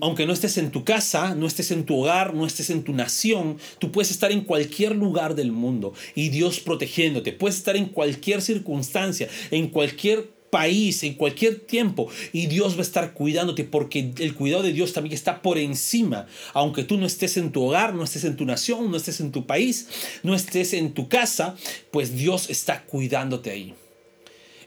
aunque 0.00 0.26
no 0.26 0.32
estés 0.32 0.58
en 0.58 0.70
tu 0.70 0.84
casa, 0.84 1.34
no 1.34 1.46
estés 1.46 1.72
en 1.72 1.84
tu 1.84 1.96
hogar, 1.96 2.34
no 2.34 2.46
estés 2.46 2.70
en 2.70 2.84
tu 2.84 2.92
nación, 2.92 3.58
tú 3.80 3.90
puedes 3.90 4.12
estar 4.12 4.30
en 4.30 4.42
cualquier 4.42 4.94
lugar 4.94 5.34
del 5.34 5.50
mundo 5.50 5.92
y 6.14 6.28
Dios 6.28 6.60
protegiéndote. 6.60 7.32
Puedes 7.32 7.56
estar 7.56 7.76
en 7.76 7.86
cualquier 7.86 8.42
circunstancia, 8.42 9.28
en 9.50 9.68
cualquier 9.68 10.35
país, 10.56 11.02
en 11.02 11.12
cualquier 11.12 11.60
tiempo, 11.60 12.08
y 12.32 12.46
Dios 12.46 12.76
va 12.76 12.78
a 12.78 12.82
estar 12.82 13.12
cuidándote 13.12 13.62
porque 13.64 14.14
el 14.18 14.34
cuidado 14.34 14.62
de 14.62 14.72
Dios 14.72 14.94
también 14.94 15.12
está 15.12 15.42
por 15.42 15.58
encima, 15.58 16.26
aunque 16.54 16.82
tú 16.82 16.96
no 16.96 17.04
estés 17.04 17.36
en 17.36 17.52
tu 17.52 17.62
hogar, 17.62 17.92
no 17.92 18.04
estés 18.04 18.24
en 18.24 18.36
tu 18.36 18.46
nación, 18.46 18.90
no 18.90 18.96
estés 18.96 19.20
en 19.20 19.32
tu 19.32 19.44
país, 19.44 19.86
no 20.22 20.34
estés 20.34 20.72
en 20.72 20.94
tu 20.94 21.10
casa, 21.10 21.56
pues 21.90 22.16
Dios 22.16 22.48
está 22.48 22.84
cuidándote 22.84 23.50
ahí. 23.50 23.74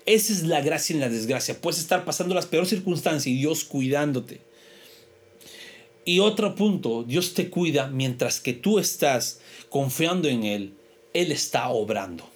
Esa 0.06 0.32
es 0.32 0.44
la 0.44 0.62
gracia 0.62 0.94
en 0.94 1.00
la 1.00 1.10
desgracia. 1.10 1.60
Puedes 1.60 1.80
estar 1.80 2.06
pasando 2.06 2.36
las 2.36 2.46
peores 2.46 2.70
circunstancias 2.70 3.26
y 3.26 3.40
Dios 3.40 3.64
cuidándote. 3.64 4.42
Y 6.06 6.20
otro 6.20 6.54
punto, 6.54 7.04
Dios 7.04 7.34
te 7.34 7.50
cuida 7.50 7.88
mientras 7.88 8.40
que 8.42 8.54
tú 8.54 8.78
estás 8.78 9.40
confiando 9.70 10.28
en 10.28 10.44
Él, 10.44 10.74
Él 11.16 11.32
está 11.32 11.70
obrando. 11.70 12.30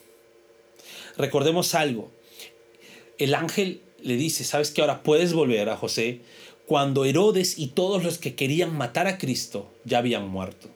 Recordemos 1.18 1.76
algo, 1.76 2.12
el 3.24 3.36
ángel 3.36 3.82
le 4.02 4.16
dice, 4.16 4.44
¿sabes 4.44 4.72
qué? 4.72 4.82
Ahora 4.82 5.04
puedes 5.04 5.34
volver 5.34 5.70
a 5.70 5.78
José 5.78 6.22
cuando 6.66 7.06
Herodes 7.06 7.58
y 7.58 7.68
todos 7.68 8.04
los 8.04 8.18
que 8.18 8.36
querían 8.36 8.76
matar 8.76 9.08
a 9.08 9.18
Cristo 9.18 9.72
ya 9.86 10.00
habían 10.00 10.28
muerto. 10.28 10.70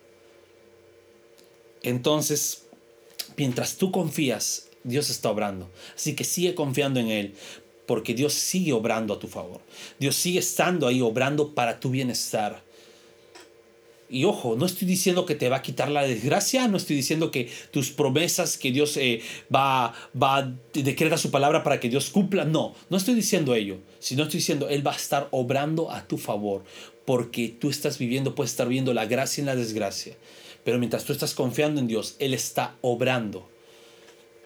Entonces, 1.84 2.67
mientras 3.36 3.78
tú 3.78 3.91
confías, 3.91 4.69
Dios 4.84 5.10
está 5.10 5.30
obrando. 5.30 5.69
Así 5.95 6.15
que 6.15 6.24
sigue 6.24 6.56
confiando 6.56 7.00
en 7.00 7.10
Él, 7.10 7.36
porque 7.86 8.13
Dios 8.13 8.34
sigue 8.34 8.74
obrando 8.74 9.13
a 9.13 9.19
tu 9.19 9.28
favor. 9.28 9.62
Dios 10.00 10.15
sigue 10.15 10.39
estando 10.39 10.88
ahí, 10.88 11.02
obrando 11.02 11.54
para 11.54 11.80
tu 11.80 11.89
bienestar. 11.89 12.63
Y 14.10 14.24
ojo, 14.24 14.56
no 14.56 14.65
estoy 14.65 14.88
diciendo 14.88 15.26
que 15.26 15.36
te 15.36 15.50
va 15.50 15.58
a 15.58 15.62
quitar 15.62 15.89
la 15.89 16.04
desgracia, 16.04 16.67
no 16.70 16.78
estoy 16.78 16.96
diciendo 16.96 17.30
que 17.30 17.50
tus 17.72 17.91
promesas 17.91 18.58
que 18.58 18.72
Dios 18.72 18.96
eh, 18.96 19.22
va, 19.54 19.93
va, 20.22 20.54
decreta 20.74 21.17
su 21.17 21.30
palabra 21.30 21.62
para 21.63 21.82
que 21.82 21.89
Dios 21.89 22.10
cumpla. 22.10 22.46
No, 22.46 22.74
no 22.89 22.98
estoy 22.98 23.15
diciendo 23.15 23.54
ello, 23.54 23.80
sino 24.00 24.24
estoy 24.24 24.39
diciendo 24.39 24.70
Él 24.70 24.86
va 24.86 24.93
a 24.93 24.96
estar 24.96 25.28
obrando 25.32 25.91
a 25.91 26.08
tu 26.08 26.17
favor, 26.17 26.63
porque 27.06 27.50
tú 27.50 27.70
estás 27.70 27.98
viviendo, 27.98 28.34
puedes 28.34 28.52
estar 28.52 28.70
viendo 28.70 28.93
la 28.93 29.06
gracia 29.06 29.41
en 29.41 29.48
la 29.48 29.58
desgracia. 29.58 30.15
Pero 30.63 30.80
mientras 30.80 31.04
tú 31.04 31.12
estás 31.12 31.34
confiando 31.34 31.82
en 31.82 31.88
Dios, 31.88 32.15
Él 32.20 32.34
está 32.34 32.76
obrando 32.82 33.50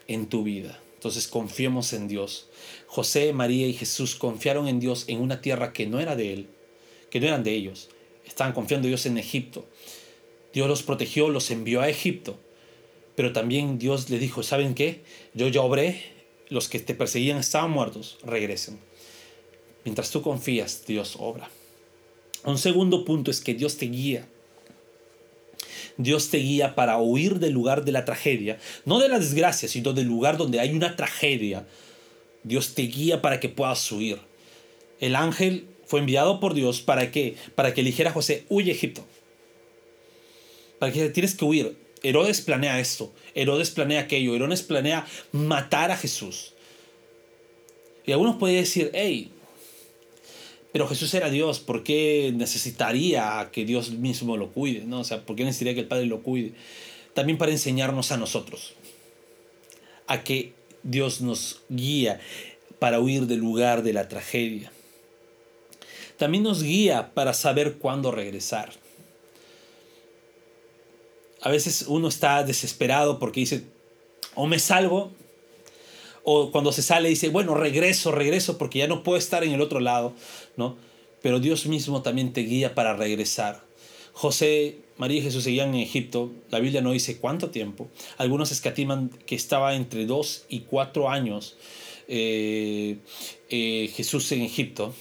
en 0.07 0.25
tu 0.25 0.43
vida. 0.43 0.79
Entonces 0.95 1.27
confiemos 1.27 1.93
en 1.93 2.07
Dios. 2.07 2.47
José, 2.87 3.31
María 3.33 3.67
y 3.67 3.73
Jesús 3.73 4.15
confiaron 4.15 4.67
en 4.67 4.79
Dios 4.79 5.05
en 5.07 5.21
una 5.21 5.41
tierra 5.41 5.71
que 5.71 5.85
no 5.85 5.99
era 5.99 6.15
de 6.15 6.33
Él, 6.33 6.47
que 7.11 7.19
no 7.19 7.27
eran 7.27 7.43
de 7.43 7.53
ellos 7.53 7.89
Estaban 8.31 8.53
confiando 8.53 8.87
Dios 8.87 9.05
en 9.05 9.17
Egipto. 9.17 9.67
Dios 10.53 10.69
los 10.69 10.83
protegió, 10.83 11.27
los 11.27 11.51
envió 11.51 11.81
a 11.81 11.89
Egipto. 11.89 12.39
Pero 13.13 13.33
también 13.33 13.77
Dios 13.77 14.09
les 14.09 14.21
dijo, 14.21 14.41
¿saben 14.41 14.73
qué? 14.73 15.01
Yo 15.33 15.49
ya 15.49 15.59
obré, 15.59 16.01
los 16.47 16.69
que 16.69 16.79
te 16.79 16.95
perseguían 16.95 17.39
estaban 17.39 17.71
muertos, 17.71 18.19
regresen. 18.23 18.79
Mientras 19.83 20.11
tú 20.11 20.21
confías, 20.21 20.85
Dios 20.87 21.17
obra. 21.19 21.49
Un 22.45 22.57
segundo 22.57 23.03
punto 23.03 23.31
es 23.31 23.41
que 23.41 23.53
Dios 23.53 23.75
te 23.75 23.87
guía. 23.87 24.25
Dios 25.97 26.29
te 26.29 26.37
guía 26.37 26.73
para 26.73 26.97
huir 26.99 27.39
del 27.39 27.51
lugar 27.51 27.83
de 27.83 27.91
la 27.91 28.05
tragedia, 28.05 28.59
no 28.85 28.99
de 28.99 29.09
la 29.09 29.19
desgracia, 29.19 29.67
sino 29.67 29.91
del 29.91 30.07
lugar 30.07 30.37
donde 30.37 30.61
hay 30.61 30.73
una 30.73 30.95
tragedia. 30.95 31.67
Dios 32.43 32.75
te 32.75 32.83
guía 32.83 33.21
para 33.21 33.41
que 33.41 33.49
puedas 33.49 33.91
huir. 33.91 34.19
El 35.01 35.17
ángel 35.17 35.67
fue 35.91 35.99
enviado 35.99 36.39
por 36.39 36.53
Dios 36.53 36.79
para 36.79 37.11
que, 37.11 37.35
para 37.53 37.73
que 37.73 37.81
eligiera 37.81 38.11
a 38.11 38.13
José, 38.13 38.45
huye 38.47 38.71
a 38.71 38.73
Egipto. 38.73 39.05
Para 40.79 40.93
que 40.93 41.09
tienes 41.09 41.35
que 41.35 41.43
huir. 41.43 41.75
Herodes 42.01 42.39
planea 42.39 42.79
esto, 42.79 43.13
Herodes 43.35 43.71
planea 43.71 43.99
aquello, 43.99 44.33
Herodes 44.33 44.63
planea 44.63 45.05
matar 45.33 45.91
a 45.91 45.97
Jesús. 45.97 46.53
Y 48.05 48.13
algunos 48.13 48.37
pueden 48.37 48.55
decir, 48.55 48.89
hey, 48.93 49.31
pero 50.71 50.87
Jesús 50.87 51.13
era 51.13 51.29
Dios, 51.29 51.59
¿por 51.59 51.83
qué 51.83 52.31
necesitaría 52.33 53.49
que 53.51 53.65
Dios 53.65 53.91
mismo 53.91 54.37
lo 54.37 54.53
cuide? 54.53 54.85
¿No? 54.85 55.01
O 55.01 55.03
sea, 55.03 55.25
¿por 55.25 55.35
qué 55.35 55.43
necesitaría 55.43 55.73
que 55.73 55.81
el 55.81 55.87
Padre 55.87 56.05
lo 56.05 56.23
cuide? 56.23 56.53
También 57.13 57.37
para 57.37 57.51
enseñarnos 57.51 58.13
a 58.13 58.17
nosotros, 58.17 58.75
a 60.07 60.23
que 60.23 60.53
Dios 60.83 61.19
nos 61.19 61.63
guía 61.67 62.21
para 62.79 63.01
huir 63.01 63.27
del 63.27 63.39
lugar 63.39 63.83
de 63.83 63.91
la 63.91 64.07
tragedia 64.07 64.71
también 66.21 66.43
nos 66.43 66.61
guía 66.61 67.15
para 67.15 67.33
saber 67.33 67.79
cuándo 67.79 68.11
regresar. 68.11 68.73
A 71.41 71.49
veces 71.49 71.85
uno 71.87 72.09
está 72.09 72.43
desesperado 72.43 73.17
porque 73.17 73.39
dice, 73.39 73.63
o 74.35 74.45
me 74.45 74.59
salgo, 74.59 75.11
o 76.23 76.51
cuando 76.51 76.71
se 76.73 76.83
sale 76.83 77.09
dice, 77.09 77.29
bueno, 77.29 77.55
regreso, 77.55 78.11
regreso 78.11 78.59
porque 78.59 78.77
ya 78.77 78.87
no 78.87 79.01
puedo 79.01 79.17
estar 79.17 79.43
en 79.43 79.53
el 79.53 79.61
otro 79.61 79.79
lado, 79.79 80.13
¿no? 80.57 80.77
Pero 81.23 81.39
Dios 81.39 81.65
mismo 81.65 82.03
también 82.03 82.33
te 82.33 82.41
guía 82.41 82.75
para 82.75 82.95
regresar. 82.95 83.63
José, 84.13 84.77
María 84.97 85.21
y 85.21 85.23
Jesús 85.23 85.43
seguían 85.43 85.69
en 85.69 85.81
Egipto, 85.81 86.29
la 86.51 86.59
Biblia 86.59 86.81
no 86.81 86.91
dice 86.91 87.17
cuánto 87.17 87.49
tiempo, 87.49 87.89
algunos 88.19 88.51
escatiman 88.51 89.09
que 89.25 89.33
estaba 89.33 89.73
entre 89.73 90.05
dos 90.05 90.45
y 90.49 90.59
cuatro 90.59 91.09
años 91.09 91.57
eh, 92.07 92.97
eh, 93.49 93.91
Jesús 93.95 94.31
en 94.33 94.43
Egipto, 94.43 94.93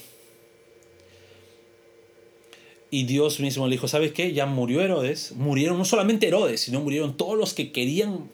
y 2.93 3.05
Dios 3.05 3.39
mismo 3.39 3.67
le 3.67 3.75
dijo, 3.75 3.87
¿sabes 3.87 4.11
qué? 4.11 4.33
Ya 4.33 4.45
murió 4.45 4.81
Herodes. 4.81 5.31
Murieron 5.31 5.77
no 5.77 5.85
solamente 5.85 6.27
Herodes, 6.27 6.59
sino 6.59 6.81
murieron 6.81 7.15
todos 7.15 7.37
los 7.37 7.53
que 7.53 7.71
querían 7.71 8.29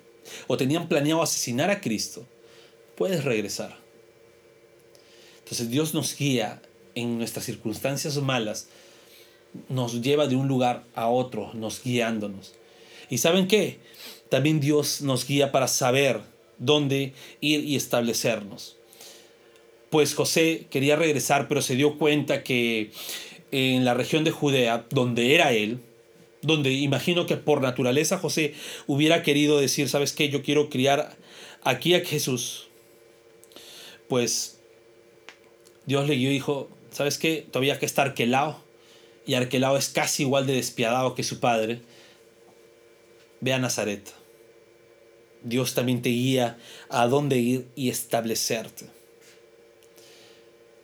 o 0.47 0.57
tenían 0.57 0.89
planeado 0.89 1.21
asesinar 1.21 1.69
a 1.69 1.79
Cristo. 1.79 2.25
Puedes 2.95 3.23
regresar. 3.23 3.77
Entonces 5.43 5.69
Dios 5.69 5.93
nos 5.93 6.17
guía 6.17 6.59
en 6.95 7.19
nuestras 7.19 7.45
circunstancias 7.45 8.17
malas. 8.17 8.67
Nos 9.69 10.01
lleva 10.01 10.25
de 10.25 10.35
un 10.35 10.47
lugar 10.47 10.85
a 10.95 11.07
otro, 11.07 11.53
nos 11.53 11.83
guiándonos. 11.83 12.55
¿Y 13.11 13.19
saben 13.19 13.47
qué? 13.47 13.77
También 14.29 14.59
Dios 14.59 15.01
nos 15.01 15.27
guía 15.27 15.51
para 15.51 15.67
saber 15.67 16.21
dónde 16.57 17.13
ir 17.41 17.63
y 17.63 17.75
establecernos. 17.75 18.75
Pues 19.91 20.15
José 20.15 20.65
quería 20.71 20.95
regresar, 20.95 21.47
pero 21.47 21.61
se 21.61 21.75
dio 21.75 21.97
cuenta 21.97 22.43
que 22.43 22.91
en 23.51 23.85
la 23.85 23.93
región 23.93 24.23
de 24.23 24.31
Judea, 24.31 24.85
donde 24.89 25.35
era 25.35 25.51
él, 25.53 25.79
donde 26.41 26.71
imagino 26.71 27.25
que 27.25 27.37
por 27.37 27.61
naturaleza 27.61 28.17
José 28.17 28.53
hubiera 28.85 29.23
querido 29.23 29.59
decir, 29.59 29.89
¿sabes 29.89 30.13
qué? 30.13 30.29
Yo 30.29 30.43
quiero 30.43 30.69
criar 30.69 31.15
aquí 31.63 31.93
a 31.93 32.03
Jesús. 32.03 32.67
Pues 34.07 34.59
Dios 35.85 36.07
le 36.07 36.15
guió 36.15 36.29
y 36.29 36.33
dijo, 36.33 36.69
¿sabes 36.91 37.17
qué? 37.17 37.45
Todavía 37.49 37.79
que 37.79 37.85
está 37.85 38.03
Arquelao. 38.03 38.61
Y 39.25 39.33
Arquelao 39.33 39.77
es 39.77 39.89
casi 39.89 40.23
igual 40.23 40.47
de 40.47 40.53
despiadado 40.53 41.15
que 41.15 41.23
su 41.23 41.39
padre. 41.39 41.81
Ve 43.41 43.53
a 43.53 43.59
Nazaret. 43.59 44.13
Dios 45.43 45.73
también 45.73 46.01
te 46.01 46.09
guía 46.09 46.57
a 46.89 47.07
dónde 47.07 47.37
ir 47.37 47.67
y 47.75 47.89
establecerte. 47.89 48.96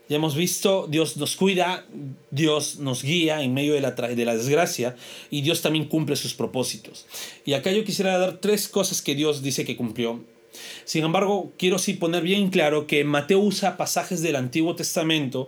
Ya 0.10 0.18
hemos 0.18 0.36
visto, 0.36 0.86
Dios 0.90 1.16
nos 1.18 1.36
cuida, 1.36 1.86
Dios 2.30 2.80
nos 2.80 3.04
guía 3.04 3.42
en 3.42 3.54
medio 3.54 3.74
de 3.74 3.82
la, 3.82 3.92
de 3.92 4.26
la 4.26 4.36
desgracia 4.36 4.96
y 5.30 5.42
Dios 5.42 5.62
también 5.62 5.86
cumple 5.86 6.16
sus 6.18 6.34
propósitos. 6.34 7.06
Y 7.46 7.54
acá 7.54 7.72
yo 7.72 7.86
quisiera 7.86 8.18
dar 8.18 8.40
tres 8.40 8.68
cosas 8.68 9.02
que 9.02 9.16
Dios 9.16 9.42
dice 9.42 9.64
que 9.64 9.78
cumplió. 9.78 10.22
Sin 10.86 11.04
embargo, 11.04 11.52
quiero 11.58 11.80
sí 11.80 11.94
poner 11.94 12.24
bien 12.24 12.50
claro 12.50 12.86
que 12.86 13.04
Mateo 13.04 13.40
usa 13.40 13.78
pasajes 13.78 14.22
del 14.22 14.36
Antiguo 14.36 14.76
Testamento 14.76 15.48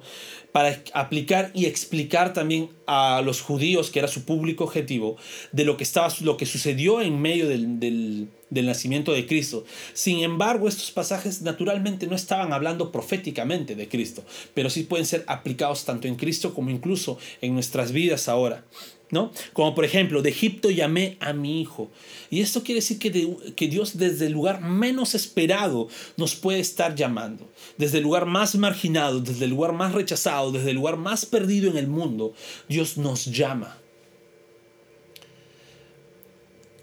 para 0.51 0.81
aplicar 0.93 1.51
y 1.53 1.65
explicar 1.65 2.33
también 2.33 2.69
a 2.87 3.21
los 3.23 3.41
judíos, 3.41 3.91
que 3.91 3.99
era 3.99 4.07
su 4.07 4.23
público 4.23 4.63
objetivo, 4.63 5.17
de 5.51 5.65
lo 5.65 5.75
que, 5.77 5.83
estaba, 5.83 6.07
lo 6.21 6.37
que 6.37 6.45
sucedió 6.45 7.01
en 7.01 7.21
medio 7.21 7.47
del, 7.47 7.79
del, 7.79 8.29
del 8.49 8.65
nacimiento 8.67 9.13
de 9.13 9.25
Cristo. 9.25 9.65
Sin 9.93 10.19
embargo, 10.19 10.67
estos 10.67 10.91
pasajes 10.91 11.41
naturalmente 11.41 12.07
no 12.07 12.15
estaban 12.15 12.53
hablando 12.53 12.91
proféticamente 12.91 13.75
de 13.75 13.87
Cristo, 13.87 14.23
pero 14.53 14.69
sí 14.69 14.83
pueden 14.83 15.05
ser 15.05 15.23
aplicados 15.27 15.85
tanto 15.85 16.07
en 16.07 16.15
Cristo 16.15 16.53
como 16.53 16.69
incluso 16.69 17.17
en 17.41 17.53
nuestras 17.53 17.91
vidas 17.91 18.27
ahora. 18.27 18.63
¿No? 19.11 19.31
Como 19.53 19.75
por 19.75 19.85
ejemplo, 19.85 20.23
de 20.23 20.31
Egipto 20.31 20.71
llamé 20.71 21.17
a 21.19 21.31
mi 21.31 21.61
hijo. 21.61 21.91
Y 22.31 22.41
esto 22.41 22.63
quiere 22.63 22.81
decir 22.81 22.97
que, 22.97 23.53
que 23.55 23.67
Dios 23.67 23.97
desde 23.97 24.25
el 24.25 24.31
lugar 24.31 24.61
menos 24.61 25.13
esperado 25.13 25.89
nos 26.17 26.35
puede 26.35 26.59
estar 26.59 26.95
llamando. 26.95 27.47
Desde 27.77 27.99
el 27.99 28.03
lugar 28.03 28.25
más 28.25 28.55
marginado, 28.55 29.21
desde 29.21 29.45
el 29.45 29.51
lugar 29.51 29.73
más 29.73 29.93
rechazado, 29.93 30.51
desde 30.51 30.71
el 30.71 30.77
lugar 30.77 30.97
más 30.97 31.23
perdido 31.27 31.69
en 31.69 31.77
el 31.77 31.87
mundo, 31.87 32.33
Dios 32.67 32.97
nos 32.97 33.25
llama. 33.25 33.77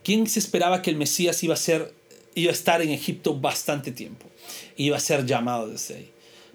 ¿Quién 0.04 0.26
se 0.26 0.38
esperaba 0.38 0.82
que 0.82 0.90
el 0.90 0.96
Mesías 0.96 1.42
iba 1.42 1.54
a, 1.54 1.56
ser, 1.56 1.92
iba 2.34 2.50
a 2.50 2.54
estar 2.54 2.82
en 2.82 2.90
Egipto 2.90 3.34
bastante 3.34 3.92
tiempo? 3.92 4.26
Iba 4.76 4.96
a 4.96 5.00
ser 5.00 5.26
llamado 5.26 5.68
desde 5.68 5.96
ahí. 5.96 6.10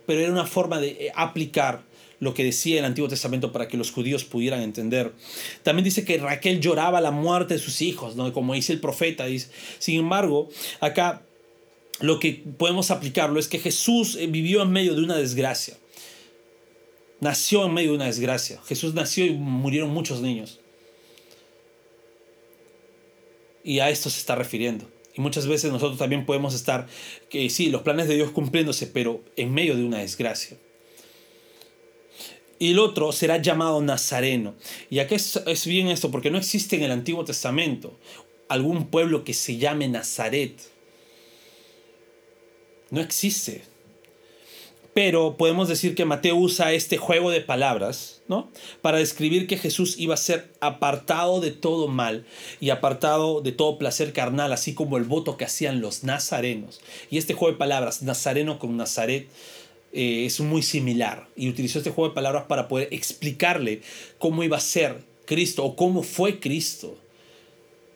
Pero 0.06 0.22
era 0.22 0.32
una 0.32 0.46
forma 0.46 0.80
de 0.80 0.90
eh, 0.90 1.12
aplicar 1.16 1.84
lo 2.20 2.34
que 2.34 2.44
decía 2.44 2.80
el 2.80 2.86
Antiguo 2.86 3.10
Testamento 3.10 3.52
para 3.52 3.68
que 3.68 3.78
los 3.78 3.92
judíos 3.92 4.24
pudieran 4.24 4.62
entender. 4.62 5.14
También 5.64 5.84
dice 5.84 6.04
que 6.04 6.18
Raquel 6.18 6.60
lloraba 6.60 7.00
la 7.00 7.12
muerte 7.12 7.54
de 7.54 7.60
sus 7.60 7.82
hijos, 7.82 8.16
¿no? 8.16 8.34
como 8.34 8.54
dice 8.54 8.74
el 8.74 8.80
profeta. 8.80 9.26
Dice. 9.26 9.50
Sin 9.80 10.00
embargo, 10.00 10.50
acá 10.80 11.22
lo 12.00 12.20
que 12.20 12.44
podemos 12.58 12.92
aplicarlo 12.92 13.40
es 13.40 13.48
que 13.48 13.60
Jesús 13.60 14.16
eh, 14.16 14.28
vivió 14.28 14.62
en 14.64 14.72
medio 14.72 14.96
de 14.96 15.04
una 15.04 15.16
desgracia. 15.16 15.78
Nació 17.20 17.66
en 17.66 17.74
medio 17.74 17.92
de 17.92 17.96
una 17.96 18.06
desgracia. 18.06 18.60
Jesús 18.68 18.94
nació 18.94 19.26
y 19.26 19.34
murieron 19.34 19.90
muchos 19.90 20.22
niños. 20.22 20.60
Y 23.67 23.82
a 23.82 23.89
esto 23.89 24.10
se 24.10 24.21
está 24.21 24.34
refiriendo. 24.34 24.89
Y 25.13 25.19
muchas 25.19 25.45
veces 25.45 25.73
nosotros 25.73 25.99
también 25.99 26.25
podemos 26.25 26.56
estar, 26.56 26.88
que 27.30 27.49
sí, 27.49 27.69
los 27.69 27.82
planes 27.82 28.08
de 28.08 28.15
Dios 28.15 28.32
cumpliéndose, 28.32 28.88
pero 28.88 29.21
en 29.36 29.53
medio 29.53 29.75
de 29.75 29.84
una 29.84 29.97
desgracia. 29.97 30.56
Y 32.60 32.71
el 32.71 32.80
otro 32.80 33.12
será 33.12 33.41
llamado 33.41 33.82
Nazareno. 33.82 34.56
Y 34.89 34.99
aquí 34.99 35.15
es, 35.15 35.41
es 35.45 35.67
bien 35.67 35.89
esto, 35.89 36.12
porque 36.12 36.32
no 36.32 36.38
existe 36.38 36.77
en 36.77 36.84
el 36.84 36.91
Antiguo 36.91 37.25
Testamento 37.25 37.99
algún 38.47 38.88
pueblo 38.88 39.25
que 39.25 39.34
se 39.34 39.58
llame 39.58 39.89
Nazaret. 39.89 40.53
No 42.89 43.01
existe. 43.01 43.63
Pero 44.98 45.38
podemos 45.38 45.68
decir 45.68 45.94
que 45.94 46.06
Mateo 46.06 46.36
usa 46.36 46.74
este 46.74 46.98
juego 46.98 47.30
de 47.30 47.42
palabras, 47.42 48.24
¿no? 48.28 48.50
Para 48.82 48.98
describir 48.98 49.46
que 49.46 49.60
Jesús 49.60 49.94
iba 50.00 50.16
a 50.16 50.18
ser 50.18 50.52
apartado 50.60 51.40
de 51.40 51.52
todo 51.52 51.88
mal 51.88 52.26
y 52.60 52.72
apartado 52.72 53.42
de 53.42 53.52
todo 53.52 53.78
placer 53.78 54.12
carnal, 54.12 54.52
así 54.52 54.74
como 54.74 54.98
el 54.98 55.04
voto 55.04 55.38
que 55.38 55.46
hacían 55.46 55.82
los 55.82 56.04
nazarenos. 56.04 56.82
Y 57.12 57.20
este 57.20 57.36
juego 57.36 57.52
de 57.52 57.60
palabras, 57.60 58.02
nazareno 58.02 58.58
con 58.58 58.76
Nazaret, 58.76 59.28
eh, 59.94 60.26
es 60.26 60.40
muy 60.40 60.64
similar. 60.64 61.28
Y 61.36 61.48
utilizó 61.48 61.78
este 61.78 61.92
juego 61.92 62.10
de 62.10 62.16
palabras 62.16 62.46
para 62.48 62.68
poder 62.68 62.88
explicarle 62.90 63.84
cómo 64.18 64.42
iba 64.42 64.58
a 64.58 64.62
ser 64.62 65.04
Cristo 65.26 65.64
o 65.64 65.76
cómo 65.76 66.02
fue 66.02 66.40
Cristo 66.40 66.98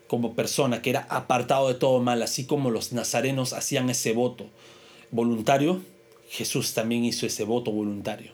como 0.06 0.36
persona 0.36 0.84
que 0.84 0.92
era 0.92 1.08
apartado 1.10 1.68
de 1.68 1.74
todo 1.74 2.00
mal, 2.00 2.22
así 2.22 2.46
como 2.46 2.70
los 2.70 2.92
nazarenos 2.92 3.54
hacían 3.54 3.90
ese 3.90 4.14
voto 4.14 4.46
voluntario 5.10 5.82
Jesús 6.32 6.74
también 6.74 7.04
hizo 7.04 7.26
ese 7.26 7.44
voto 7.44 7.74
voluntario. 7.74 8.32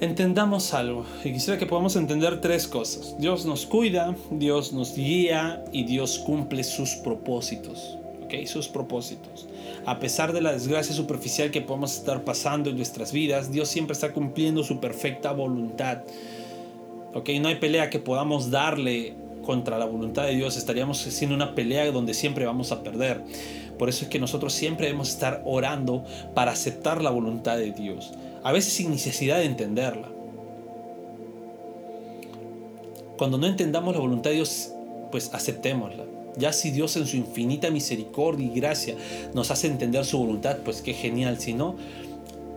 Entendamos 0.00 0.72
algo, 0.72 1.04
y 1.22 1.34
quisiera 1.34 1.58
que 1.58 1.66
podamos 1.66 1.94
entender 1.96 2.40
tres 2.40 2.66
cosas. 2.66 3.14
Dios 3.18 3.44
nos 3.44 3.66
cuida, 3.66 4.16
Dios 4.30 4.72
nos 4.72 4.96
guía 4.96 5.62
y 5.70 5.84
Dios 5.84 6.18
cumple 6.18 6.64
sus 6.64 6.94
propósitos. 7.04 7.98
¿ok? 8.24 8.46
Sus 8.46 8.68
propósitos. 8.68 9.48
A 9.84 9.98
pesar 9.98 10.32
de 10.32 10.40
la 10.40 10.52
desgracia 10.52 10.94
superficial 10.94 11.50
que 11.50 11.60
podemos 11.60 11.94
estar 11.94 12.24
pasando 12.24 12.70
en 12.70 12.76
nuestras 12.76 13.12
vidas, 13.12 13.52
Dios 13.52 13.68
siempre 13.68 13.92
está 13.92 14.14
cumpliendo 14.14 14.64
su 14.64 14.80
perfecta 14.80 15.32
voluntad. 15.32 15.98
¿ok? 17.12 17.28
No 17.38 17.48
hay 17.48 17.56
pelea 17.56 17.90
que 17.90 17.98
podamos 17.98 18.50
darle 18.50 19.14
contra 19.42 19.78
la 19.78 19.84
voluntad 19.84 20.24
de 20.24 20.34
Dios. 20.34 20.56
Estaríamos 20.56 21.06
haciendo 21.06 21.34
una 21.34 21.54
pelea 21.54 21.90
donde 21.90 22.14
siempre 22.14 22.46
vamos 22.46 22.72
a 22.72 22.82
perder. 22.82 23.22
Por 23.78 23.88
eso 23.88 24.04
es 24.04 24.10
que 24.10 24.18
nosotros 24.18 24.52
siempre 24.52 24.86
debemos 24.86 25.08
estar 25.08 25.42
orando 25.46 26.04
para 26.34 26.52
aceptar 26.52 27.02
la 27.02 27.10
voluntad 27.10 27.56
de 27.56 27.72
Dios, 27.72 28.12
a 28.42 28.52
veces 28.52 28.74
sin 28.74 28.90
necesidad 28.90 29.38
de 29.38 29.46
entenderla. 29.46 30.08
Cuando 33.16 33.38
no 33.38 33.46
entendamos 33.46 33.94
la 33.94 34.00
voluntad 34.00 34.30
de 34.30 34.36
Dios, 34.36 34.72
pues 35.10 35.32
aceptémosla. 35.32 36.04
Ya 36.36 36.52
si 36.52 36.70
Dios 36.70 36.96
en 36.96 37.06
su 37.06 37.16
infinita 37.16 37.70
misericordia 37.70 38.46
y 38.46 38.50
gracia 38.50 38.96
nos 39.34 39.50
hace 39.50 39.66
entender 39.66 40.04
su 40.04 40.18
voluntad, 40.18 40.58
pues 40.64 40.82
qué 40.82 40.92
genial. 40.92 41.40
Si 41.40 41.54
no, 41.54 41.76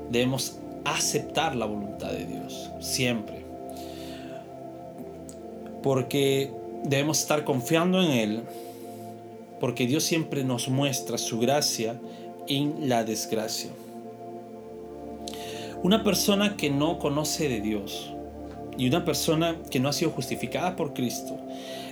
debemos 0.10 0.58
aceptar 0.86 1.56
la 1.56 1.65
voluntad 1.65 2.12
de 2.12 2.26
Dios, 2.26 2.69
siempre. 2.80 3.43
Porque 5.82 6.52
debemos 6.84 7.19
estar 7.19 7.43
confiando 7.43 8.02
en 8.02 8.12
Él 8.12 8.43
porque 9.60 9.88
Dios 9.88 10.04
siempre 10.04 10.43
nos 10.43 10.67
muestra 10.67 11.17
su 11.17 11.39
gracia 11.39 12.00
en 12.48 12.89
la 12.89 13.04
desgracia. 13.04 13.72
Una 15.84 16.04
persona 16.04 16.58
que 16.58 16.69
no 16.69 17.00
conoce 17.00 17.48
de 17.48 17.62
Dios 17.62 18.13
y 18.78 18.88
una 18.88 19.06
persona 19.06 19.58
que 19.69 19.80
no 19.80 19.89
ha 19.89 19.93
sido 19.93 20.12
justificada 20.12 20.76
por 20.76 20.93
Cristo, 20.93 21.38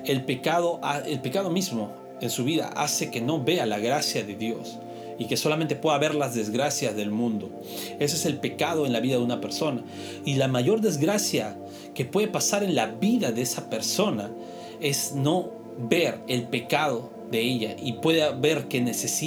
el 0.06 0.26
pecado, 0.26 0.82
el 1.06 1.22
pecado 1.22 1.50
mismo 1.50 1.92
en 2.22 2.30
su 2.30 2.44
vida 2.44 2.68
hace 2.76 3.12
que 3.12 3.22
no 3.22 3.44
vea 3.44 3.66
la 3.66 3.80
gracia 3.80 4.24
de 4.24 4.36
Dios 4.36 4.78
y 5.18 5.26
que 5.26 5.38
solamente 5.38 5.76
pueda 5.76 5.98
ver 5.98 6.16
las 6.16 6.34
desgracias 6.34 6.96
del 6.96 7.12
mundo. 7.12 7.52
Ese 8.00 8.16
es 8.16 8.26
el 8.26 8.38
pecado 8.38 8.86
en 8.86 8.94
la 8.94 9.00
vida 9.00 9.18
de 9.18 9.24
una 9.24 9.40
persona. 9.40 9.84
Y 10.26 10.36
la 10.36 10.48
mayor 10.48 10.82
desgracia 10.82 11.58
que 11.94 12.06
puede 12.06 12.28
pasar 12.28 12.64
en 12.64 12.76
la 12.76 12.88
vida 12.88 13.32
de 13.32 13.44
esa 13.44 13.70
persona 13.70 14.32
es 14.82 15.14
no 15.14 15.52
ver 15.78 16.20
el 16.28 16.44
pecado 16.44 17.12
de 17.32 17.42
ella 17.42 17.76
y 17.82 17.94
pueda 17.94 18.32
ver 18.32 18.68
que, 18.68 18.84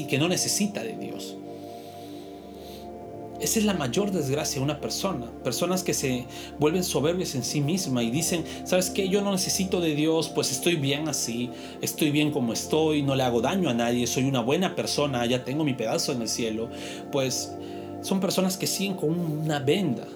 que 0.09 0.19
no 0.19 0.29
necesita 0.29 0.83
de 0.83 0.97
Dios. 0.97 1.37
Esa 3.41 3.59
es 3.59 3.65
la 3.65 3.75
mayor 3.75 4.11
desgracia 4.11 4.59
de 4.59 4.65
una 4.65 4.81
persona. 4.81 5.27
Personas 5.43 5.83
que 5.83 5.93
se 5.93 6.25
vuelven 6.59 6.85
soberbias 6.85 7.35
en 7.35 7.43
sí 7.43 7.61
misma 7.61 8.03
y 8.03 8.11
dicen, 8.11 8.45
¿sabes 8.65 8.91
qué? 8.91 9.09
Yo 9.09 9.23
no 9.23 9.33
necesito 9.33 9.81
de 9.81 9.95
Dios, 9.95 10.29
pues 10.29 10.53
estoy 10.53 10.77
bien 10.77 11.09
así, 11.09 11.51
estoy 11.83 12.11
bien 12.11 12.31
como 12.31 12.53
estoy, 12.53 13.03
no 13.03 13.17
le 13.17 13.23
hago 13.25 13.41
daño 13.41 13.69
a 13.69 13.75
nadie, 13.75 14.07
soy 14.07 14.25
una 14.25 14.41
buena 14.41 14.75
persona, 14.77 15.27
ya 15.27 15.45
tengo 15.45 15.65
mi 15.65 15.75
pedazo 15.75 16.13
en 16.13 16.23
el 16.23 16.29
cielo. 16.29 16.71
Pues 17.11 17.53
son 18.03 18.21
personas 18.21 18.57
que 18.57 18.67
siguen 18.67 18.95
con 18.95 19.11
una 19.11 19.59
venda 19.59 20.07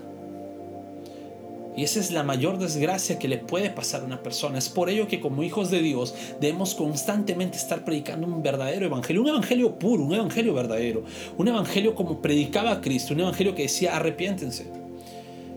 y 1.78 1.84
esa 1.84 2.00
es 2.00 2.10
la 2.10 2.24
mayor 2.24 2.58
desgracia 2.58 3.20
que 3.20 3.28
le 3.28 3.38
puede 3.38 3.70
pasar 3.70 4.00
a 4.00 4.04
una 4.04 4.20
persona. 4.20 4.58
Es 4.58 4.68
por 4.68 4.90
ello 4.90 5.06
que 5.06 5.20
como 5.20 5.44
hijos 5.44 5.70
de 5.70 5.80
Dios 5.80 6.12
debemos 6.40 6.74
constantemente 6.74 7.56
estar 7.56 7.84
predicando 7.84 8.26
un 8.26 8.42
verdadero 8.42 8.86
evangelio, 8.86 9.22
un 9.22 9.28
evangelio 9.28 9.78
puro, 9.78 10.02
un 10.02 10.12
evangelio 10.12 10.52
verdadero, 10.54 11.04
un 11.36 11.46
evangelio 11.46 11.94
como 11.94 12.20
predicaba 12.20 12.80
Cristo, 12.80 13.14
un 13.14 13.20
evangelio 13.20 13.54
que 13.54 13.62
decía 13.62 13.94
arrepiéntense, 13.94 14.66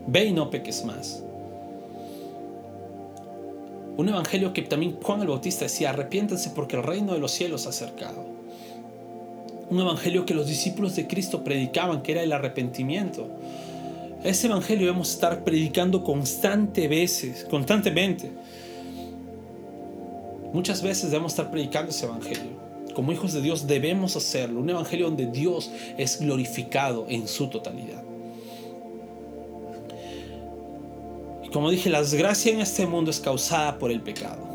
ve 0.06 0.26
y 0.26 0.32
no 0.32 0.48
peques 0.48 0.84
más. 0.84 1.24
Un 3.96 4.08
evangelio 4.08 4.52
que 4.52 4.62
también 4.62 5.00
Juan 5.02 5.22
el 5.22 5.26
Bautista 5.26 5.64
decía 5.64 5.90
arrepiéntense 5.90 6.50
porque 6.50 6.76
el 6.76 6.84
reino 6.84 7.14
de 7.14 7.18
los 7.18 7.32
cielos 7.32 7.66
ha 7.66 7.70
acercado. 7.70 8.24
Un 9.70 9.80
evangelio 9.80 10.24
que 10.24 10.34
los 10.34 10.46
discípulos 10.46 10.94
de 10.94 11.08
Cristo 11.08 11.42
predicaban 11.42 12.00
que 12.00 12.12
era 12.12 12.22
el 12.22 12.30
arrepentimiento 12.30 13.26
ese 14.24 14.46
evangelio 14.46 14.86
debemos 14.86 15.10
estar 15.10 15.42
predicando 15.42 16.04
constante 16.04 16.86
veces, 16.86 17.44
constantemente. 17.50 18.30
Muchas 20.52 20.82
veces 20.82 21.10
debemos 21.10 21.32
estar 21.32 21.50
predicando 21.50 21.90
ese 21.90 22.06
evangelio. 22.06 22.62
Como 22.94 23.10
hijos 23.10 23.32
de 23.32 23.40
Dios 23.40 23.66
debemos 23.66 24.16
hacerlo. 24.16 24.60
Un 24.60 24.70
evangelio 24.70 25.06
donde 25.06 25.26
Dios 25.26 25.70
es 25.96 26.20
glorificado 26.20 27.06
en 27.08 27.26
su 27.26 27.48
totalidad. 27.48 28.02
Como 31.52 31.70
dije, 31.70 31.90
la 31.90 32.00
desgracia 32.00 32.52
en 32.52 32.60
este 32.60 32.86
mundo 32.86 33.10
es 33.10 33.20
causada 33.20 33.78
por 33.78 33.90
el 33.90 34.00
pecado. 34.00 34.52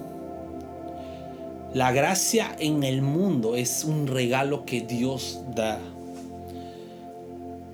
La 1.74 1.92
gracia 1.92 2.56
en 2.58 2.84
el 2.84 3.02
mundo 3.02 3.56
es 3.56 3.84
un 3.84 4.08
regalo 4.08 4.66
que 4.66 4.82
Dios 4.82 5.42
da 5.54 5.80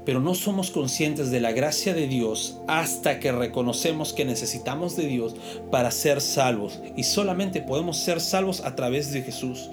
pero 0.06 0.20
no 0.20 0.36
somos 0.36 0.70
conscientes 0.70 1.32
de 1.32 1.40
la 1.40 1.52
gracia 1.52 1.94
de 1.94 2.08
Dios 2.08 2.58
hasta 2.68 3.20
que 3.20 3.32
reconocemos 3.32 4.12
que 4.12 4.26
necesitamos 4.26 4.96
de 4.96 5.08
Dios 5.08 5.36
para 5.72 5.92
ser 5.92 6.20
salvos. 6.20 6.80
Y 6.98 7.04
solamente 7.04 7.62
podemos 7.62 7.98
ser 7.98 8.20
salvos 8.20 8.62
a 8.62 8.76
través 8.76 9.12
de 9.14 9.22
Jesús. 9.22 9.70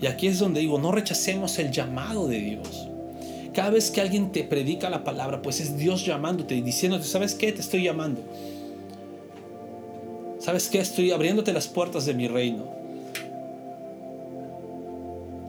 Y 0.00 0.06
aquí 0.06 0.28
es 0.28 0.38
donde 0.38 0.60
digo, 0.60 0.78
no 0.78 0.92
rechacemos 0.92 1.58
el 1.58 1.72
llamado 1.72 2.28
de 2.28 2.38
Dios. 2.38 2.88
Cada 3.52 3.70
vez 3.70 3.90
que 3.90 4.00
alguien 4.00 4.32
te 4.32 4.44
predica 4.44 4.90
la 4.90 5.04
palabra, 5.04 5.42
pues 5.42 5.60
es 5.60 5.76
Dios 5.76 6.04
llamándote 6.04 6.54
y 6.54 6.60
diciéndote, 6.60 7.04
¿sabes 7.04 7.34
qué? 7.34 7.52
Te 7.52 7.60
estoy 7.60 7.84
llamando. 7.84 8.20
¿Sabes 10.38 10.68
qué? 10.68 10.78
Estoy 10.78 11.10
abriéndote 11.10 11.52
las 11.52 11.68
puertas 11.68 12.06
de 12.06 12.14
mi 12.14 12.28
reino. 12.28 12.64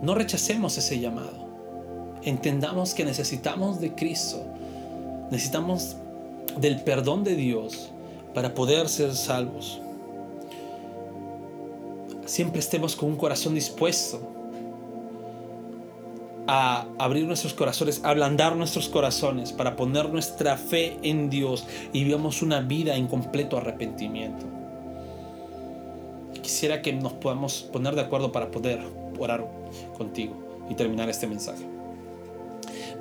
No 0.02 0.16
rechacemos 0.16 0.78
ese 0.78 1.00
llamado 1.00 1.45
entendamos 2.26 2.94
que 2.94 3.06
necesitamos 3.06 3.80
de 3.80 3.94
Cristo, 3.94 4.44
necesitamos 5.32 5.96
del 6.58 6.82
perdón 6.82 7.24
de 7.24 7.36
Dios 7.36 7.92
para 8.34 8.54
poder 8.54 8.90
ser 8.90 9.14
salvos. 9.16 9.80
Siempre 12.26 12.60
estemos 12.60 12.96
con 12.96 13.10
un 13.10 13.16
corazón 13.16 13.54
dispuesto 13.54 14.20
a 16.48 16.88
abrir 16.98 17.26
nuestros 17.26 17.54
corazones, 17.54 18.02
a 18.04 18.10
ablandar 18.10 18.56
nuestros 18.56 18.90
corazones 18.90 19.52
para 19.54 19.76
poner 19.76 20.10
nuestra 20.10 20.58
fe 20.58 20.98
en 21.04 21.30
Dios 21.30 21.66
y 21.94 22.04
vivamos 22.04 22.42
una 22.42 22.62
vida 22.62 22.96
en 22.96 23.08
completo 23.08 23.58
arrepentimiento. 23.58 24.46
Quisiera 26.42 26.82
que 26.82 26.94
nos 26.94 27.14
podamos 27.14 27.64
poner 27.64 27.96
de 27.96 28.02
acuerdo 28.02 28.32
para 28.32 28.52
poder 28.52 28.80
orar 29.18 29.48
contigo 29.98 30.36
y 30.70 30.76
terminar 30.76 31.10
este 31.10 31.28
mensaje. 31.28 31.75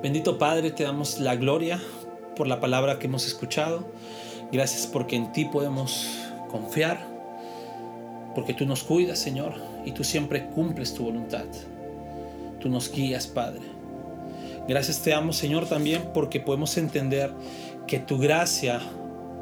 Bendito 0.05 0.37
Padre, 0.37 0.71
te 0.71 0.85
damos 0.85 1.19
la 1.19 1.35
gloria 1.35 1.81
por 2.37 2.47
la 2.47 2.61
palabra 2.61 2.99
que 2.99 3.07
hemos 3.07 3.27
escuchado. 3.27 3.87
Gracias 4.53 4.87
porque 4.87 5.17
en 5.17 5.33
ti 5.33 5.47
podemos 5.47 6.07
confiar, 6.51 6.99
porque 8.35 8.53
tú 8.53 8.67
nos 8.67 8.83
cuidas, 8.83 9.19
Señor, 9.19 9.55
y 9.87 9.93
tú 9.93 10.05
siempre 10.05 10.49
cumples 10.49 10.93
tu 10.93 11.05
voluntad. 11.05 11.47
Tú 12.61 12.69
nos 12.69 12.93
guías, 12.93 13.27
Padre. 13.27 13.63
Gracias 14.69 15.01
te 15.01 15.09
damos, 15.09 15.39
Señor, 15.39 15.67
también 15.67 16.11
porque 16.13 16.39
podemos 16.39 16.77
entender 16.77 17.33
que 17.87 17.99
tu 17.99 18.19
gracia 18.19 18.83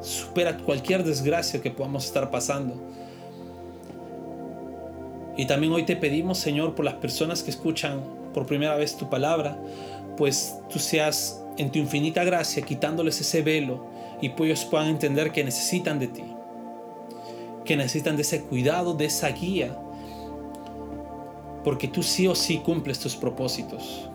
supera 0.01 0.59
cualquier 0.59 1.03
desgracia 1.03 1.61
que 1.61 1.73
podamos 1.73 2.05
estar 2.05 2.31
pasando. 2.31 2.77
Y 5.37 5.47
también 5.47 5.73
hoy 5.73 5.83
te 5.83 5.97
pedimos, 5.97 6.39
Señor, 6.39 6.77
por 6.77 6.85
las 6.85 6.95
personas 6.95 7.43
que 7.43 7.51
escuchan 7.51 8.23
por 8.33 8.47
primera 8.47 8.77
vez 8.77 8.97
tu 8.97 9.11
palabra, 9.11 9.59
pues 10.17 10.59
tú 10.71 10.79
seas 10.79 11.43
en 11.57 11.71
tu 11.71 11.79
infinita 11.79 12.25
gracia 12.25 12.63
quitándoles 12.63 13.21
ese 13.21 13.43
velo 13.43 13.87
y 14.21 14.31
pues 14.31 14.51
ellos 14.51 14.65
puedan 14.65 14.89
entender 14.89 15.33
que 15.33 15.45
necesitan 15.45 15.99
de 15.99 16.09
ti, 16.09 16.25
que 17.65 17.77
necesitan 17.77 18.17
de 18.17 18.23
ese 18.23 18.43
cuidado, 18.43 18.95
de 18.95 19.07
esa 19.07 19.29
guía, 19.29 19.77
porque 21.65 21.89
tú 21.89 22.03
sí 22.03 22.27
o 22.27 22.35
sí 22.35 22.59
cumples 22.59 22.99
tus 22.99 23.17
propósitos. 23.17 24.09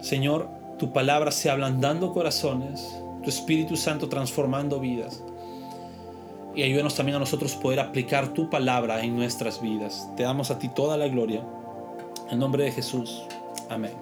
Señor, 0.00 0.48
tu 0.78 0.92
palabra 0.92 1.30
sea 1.30 1.52
ablandando 1.52 2.12
corazones, 2.12 2.94
tu 3.22 3.30
Espíritu 3.30 3.76
Santo 3.76 4.08
transformando 4.08 4.80
vidas. 4.80 5.22
Y 6.54 6.62
ayúdanos 6.62 6.94
también 6.94 7.16
a 7.16 7.18
nosotros 7.18 7.56
poder 7.56 7.80
aplicar 7.80 8.28
tu 8.28 8.48
palabra 8.48 9.02
en 9.02 9.16
nuestras 9.16 9.60
vidas. 9.60 10.08
Te 10.16 10.22
damos 10.22 10.50
a 10.50 10.58
ti 10.58 10.68
toda 10.68 10.96
la 10.96 11.08
gloria. 11.08 11.42
En 12.30 12.38
nombre 12.38 12.64
de 12.64 12.72
Jesús. 12.72 13.24
Amén. 13.68 13.92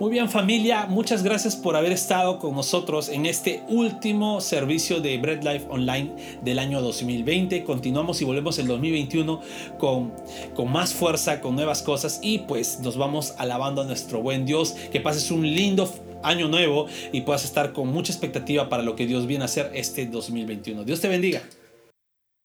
Muy 0.00 0.12
bien 0.12 0.28
familia, 0.28 0.86
muchas 0.86 1.24
gracias 1.24 1.56
por 1.56 1.74
haber 1.74 1.90
estado 1.90 2.38
con 2.38 2.54
nosotros 2.54 3.08
en 3.08 3.26
este 3.26 3.64
último 3.68 4.40
servicio 4.40 5.00
de 5.00 5.18
Bread 5.18 5.42
Life 5.42 5.66
Online 5.68 6.12
del 6.40 6.60
año 6.60 6.80
2020. 6.80 7.64
Continuamos 7.64 8.22
y 8.22 8.24
volvemos 8.24 8.60
el 8.60 8.68
2021 8.68 9.40
con, 9.76 10.12
con 10.54 10.70
más 10.70 10.94
fuerza, 10.94 11.40
con 11.40 11.56
nuevas 11.56 11.82
cosas 11.82 12.20
y 12.22 12.38
pues 12.38 12.78
nos 12.78 12.96
vamos 12.96 13.34
alabando 13.38 13.82
a 13.82 13.86
nuestro 13.86 14.22
buen 14.22 14.46
Dios. 14.46 14.76
Que 14.92 15.00
pases 15.00 15.32
un 15.32 15.42
lindo 15.42 15.92
año 16.22 16.46
nuevo 16.46 16.86
y 17.10 17.22
puedas 17.22 17.44
estar 17.44 17.72
con 17.72 17.88
mucha 17.88 18.12
expectativa 18.12 18.68
para 18.68 18.84
lo 18.84 18.94
que 18.94 19.04
Dios 19.04 19.26
viene 19.26 19.42
a 19.42 19.46
hacer 19.46 19.72
este 19.74 20.06
2021. 20.06 20.84
Dios 20.84 21.00
te 21.00 21.08
bendiga. 21.08 21.42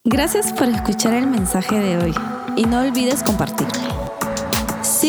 Gracias 0.05 0.51
por 0.53 0.69
escuchar 0.69 1.13
el 1.13 1.27
mensaje 1.27 1.79
de 1.79 1.97
hoy 1.97 2.13
y 2.57 2.65
no 2.65 2.81
olvides 2.81 3.21
compartirlo. 3.21 3.92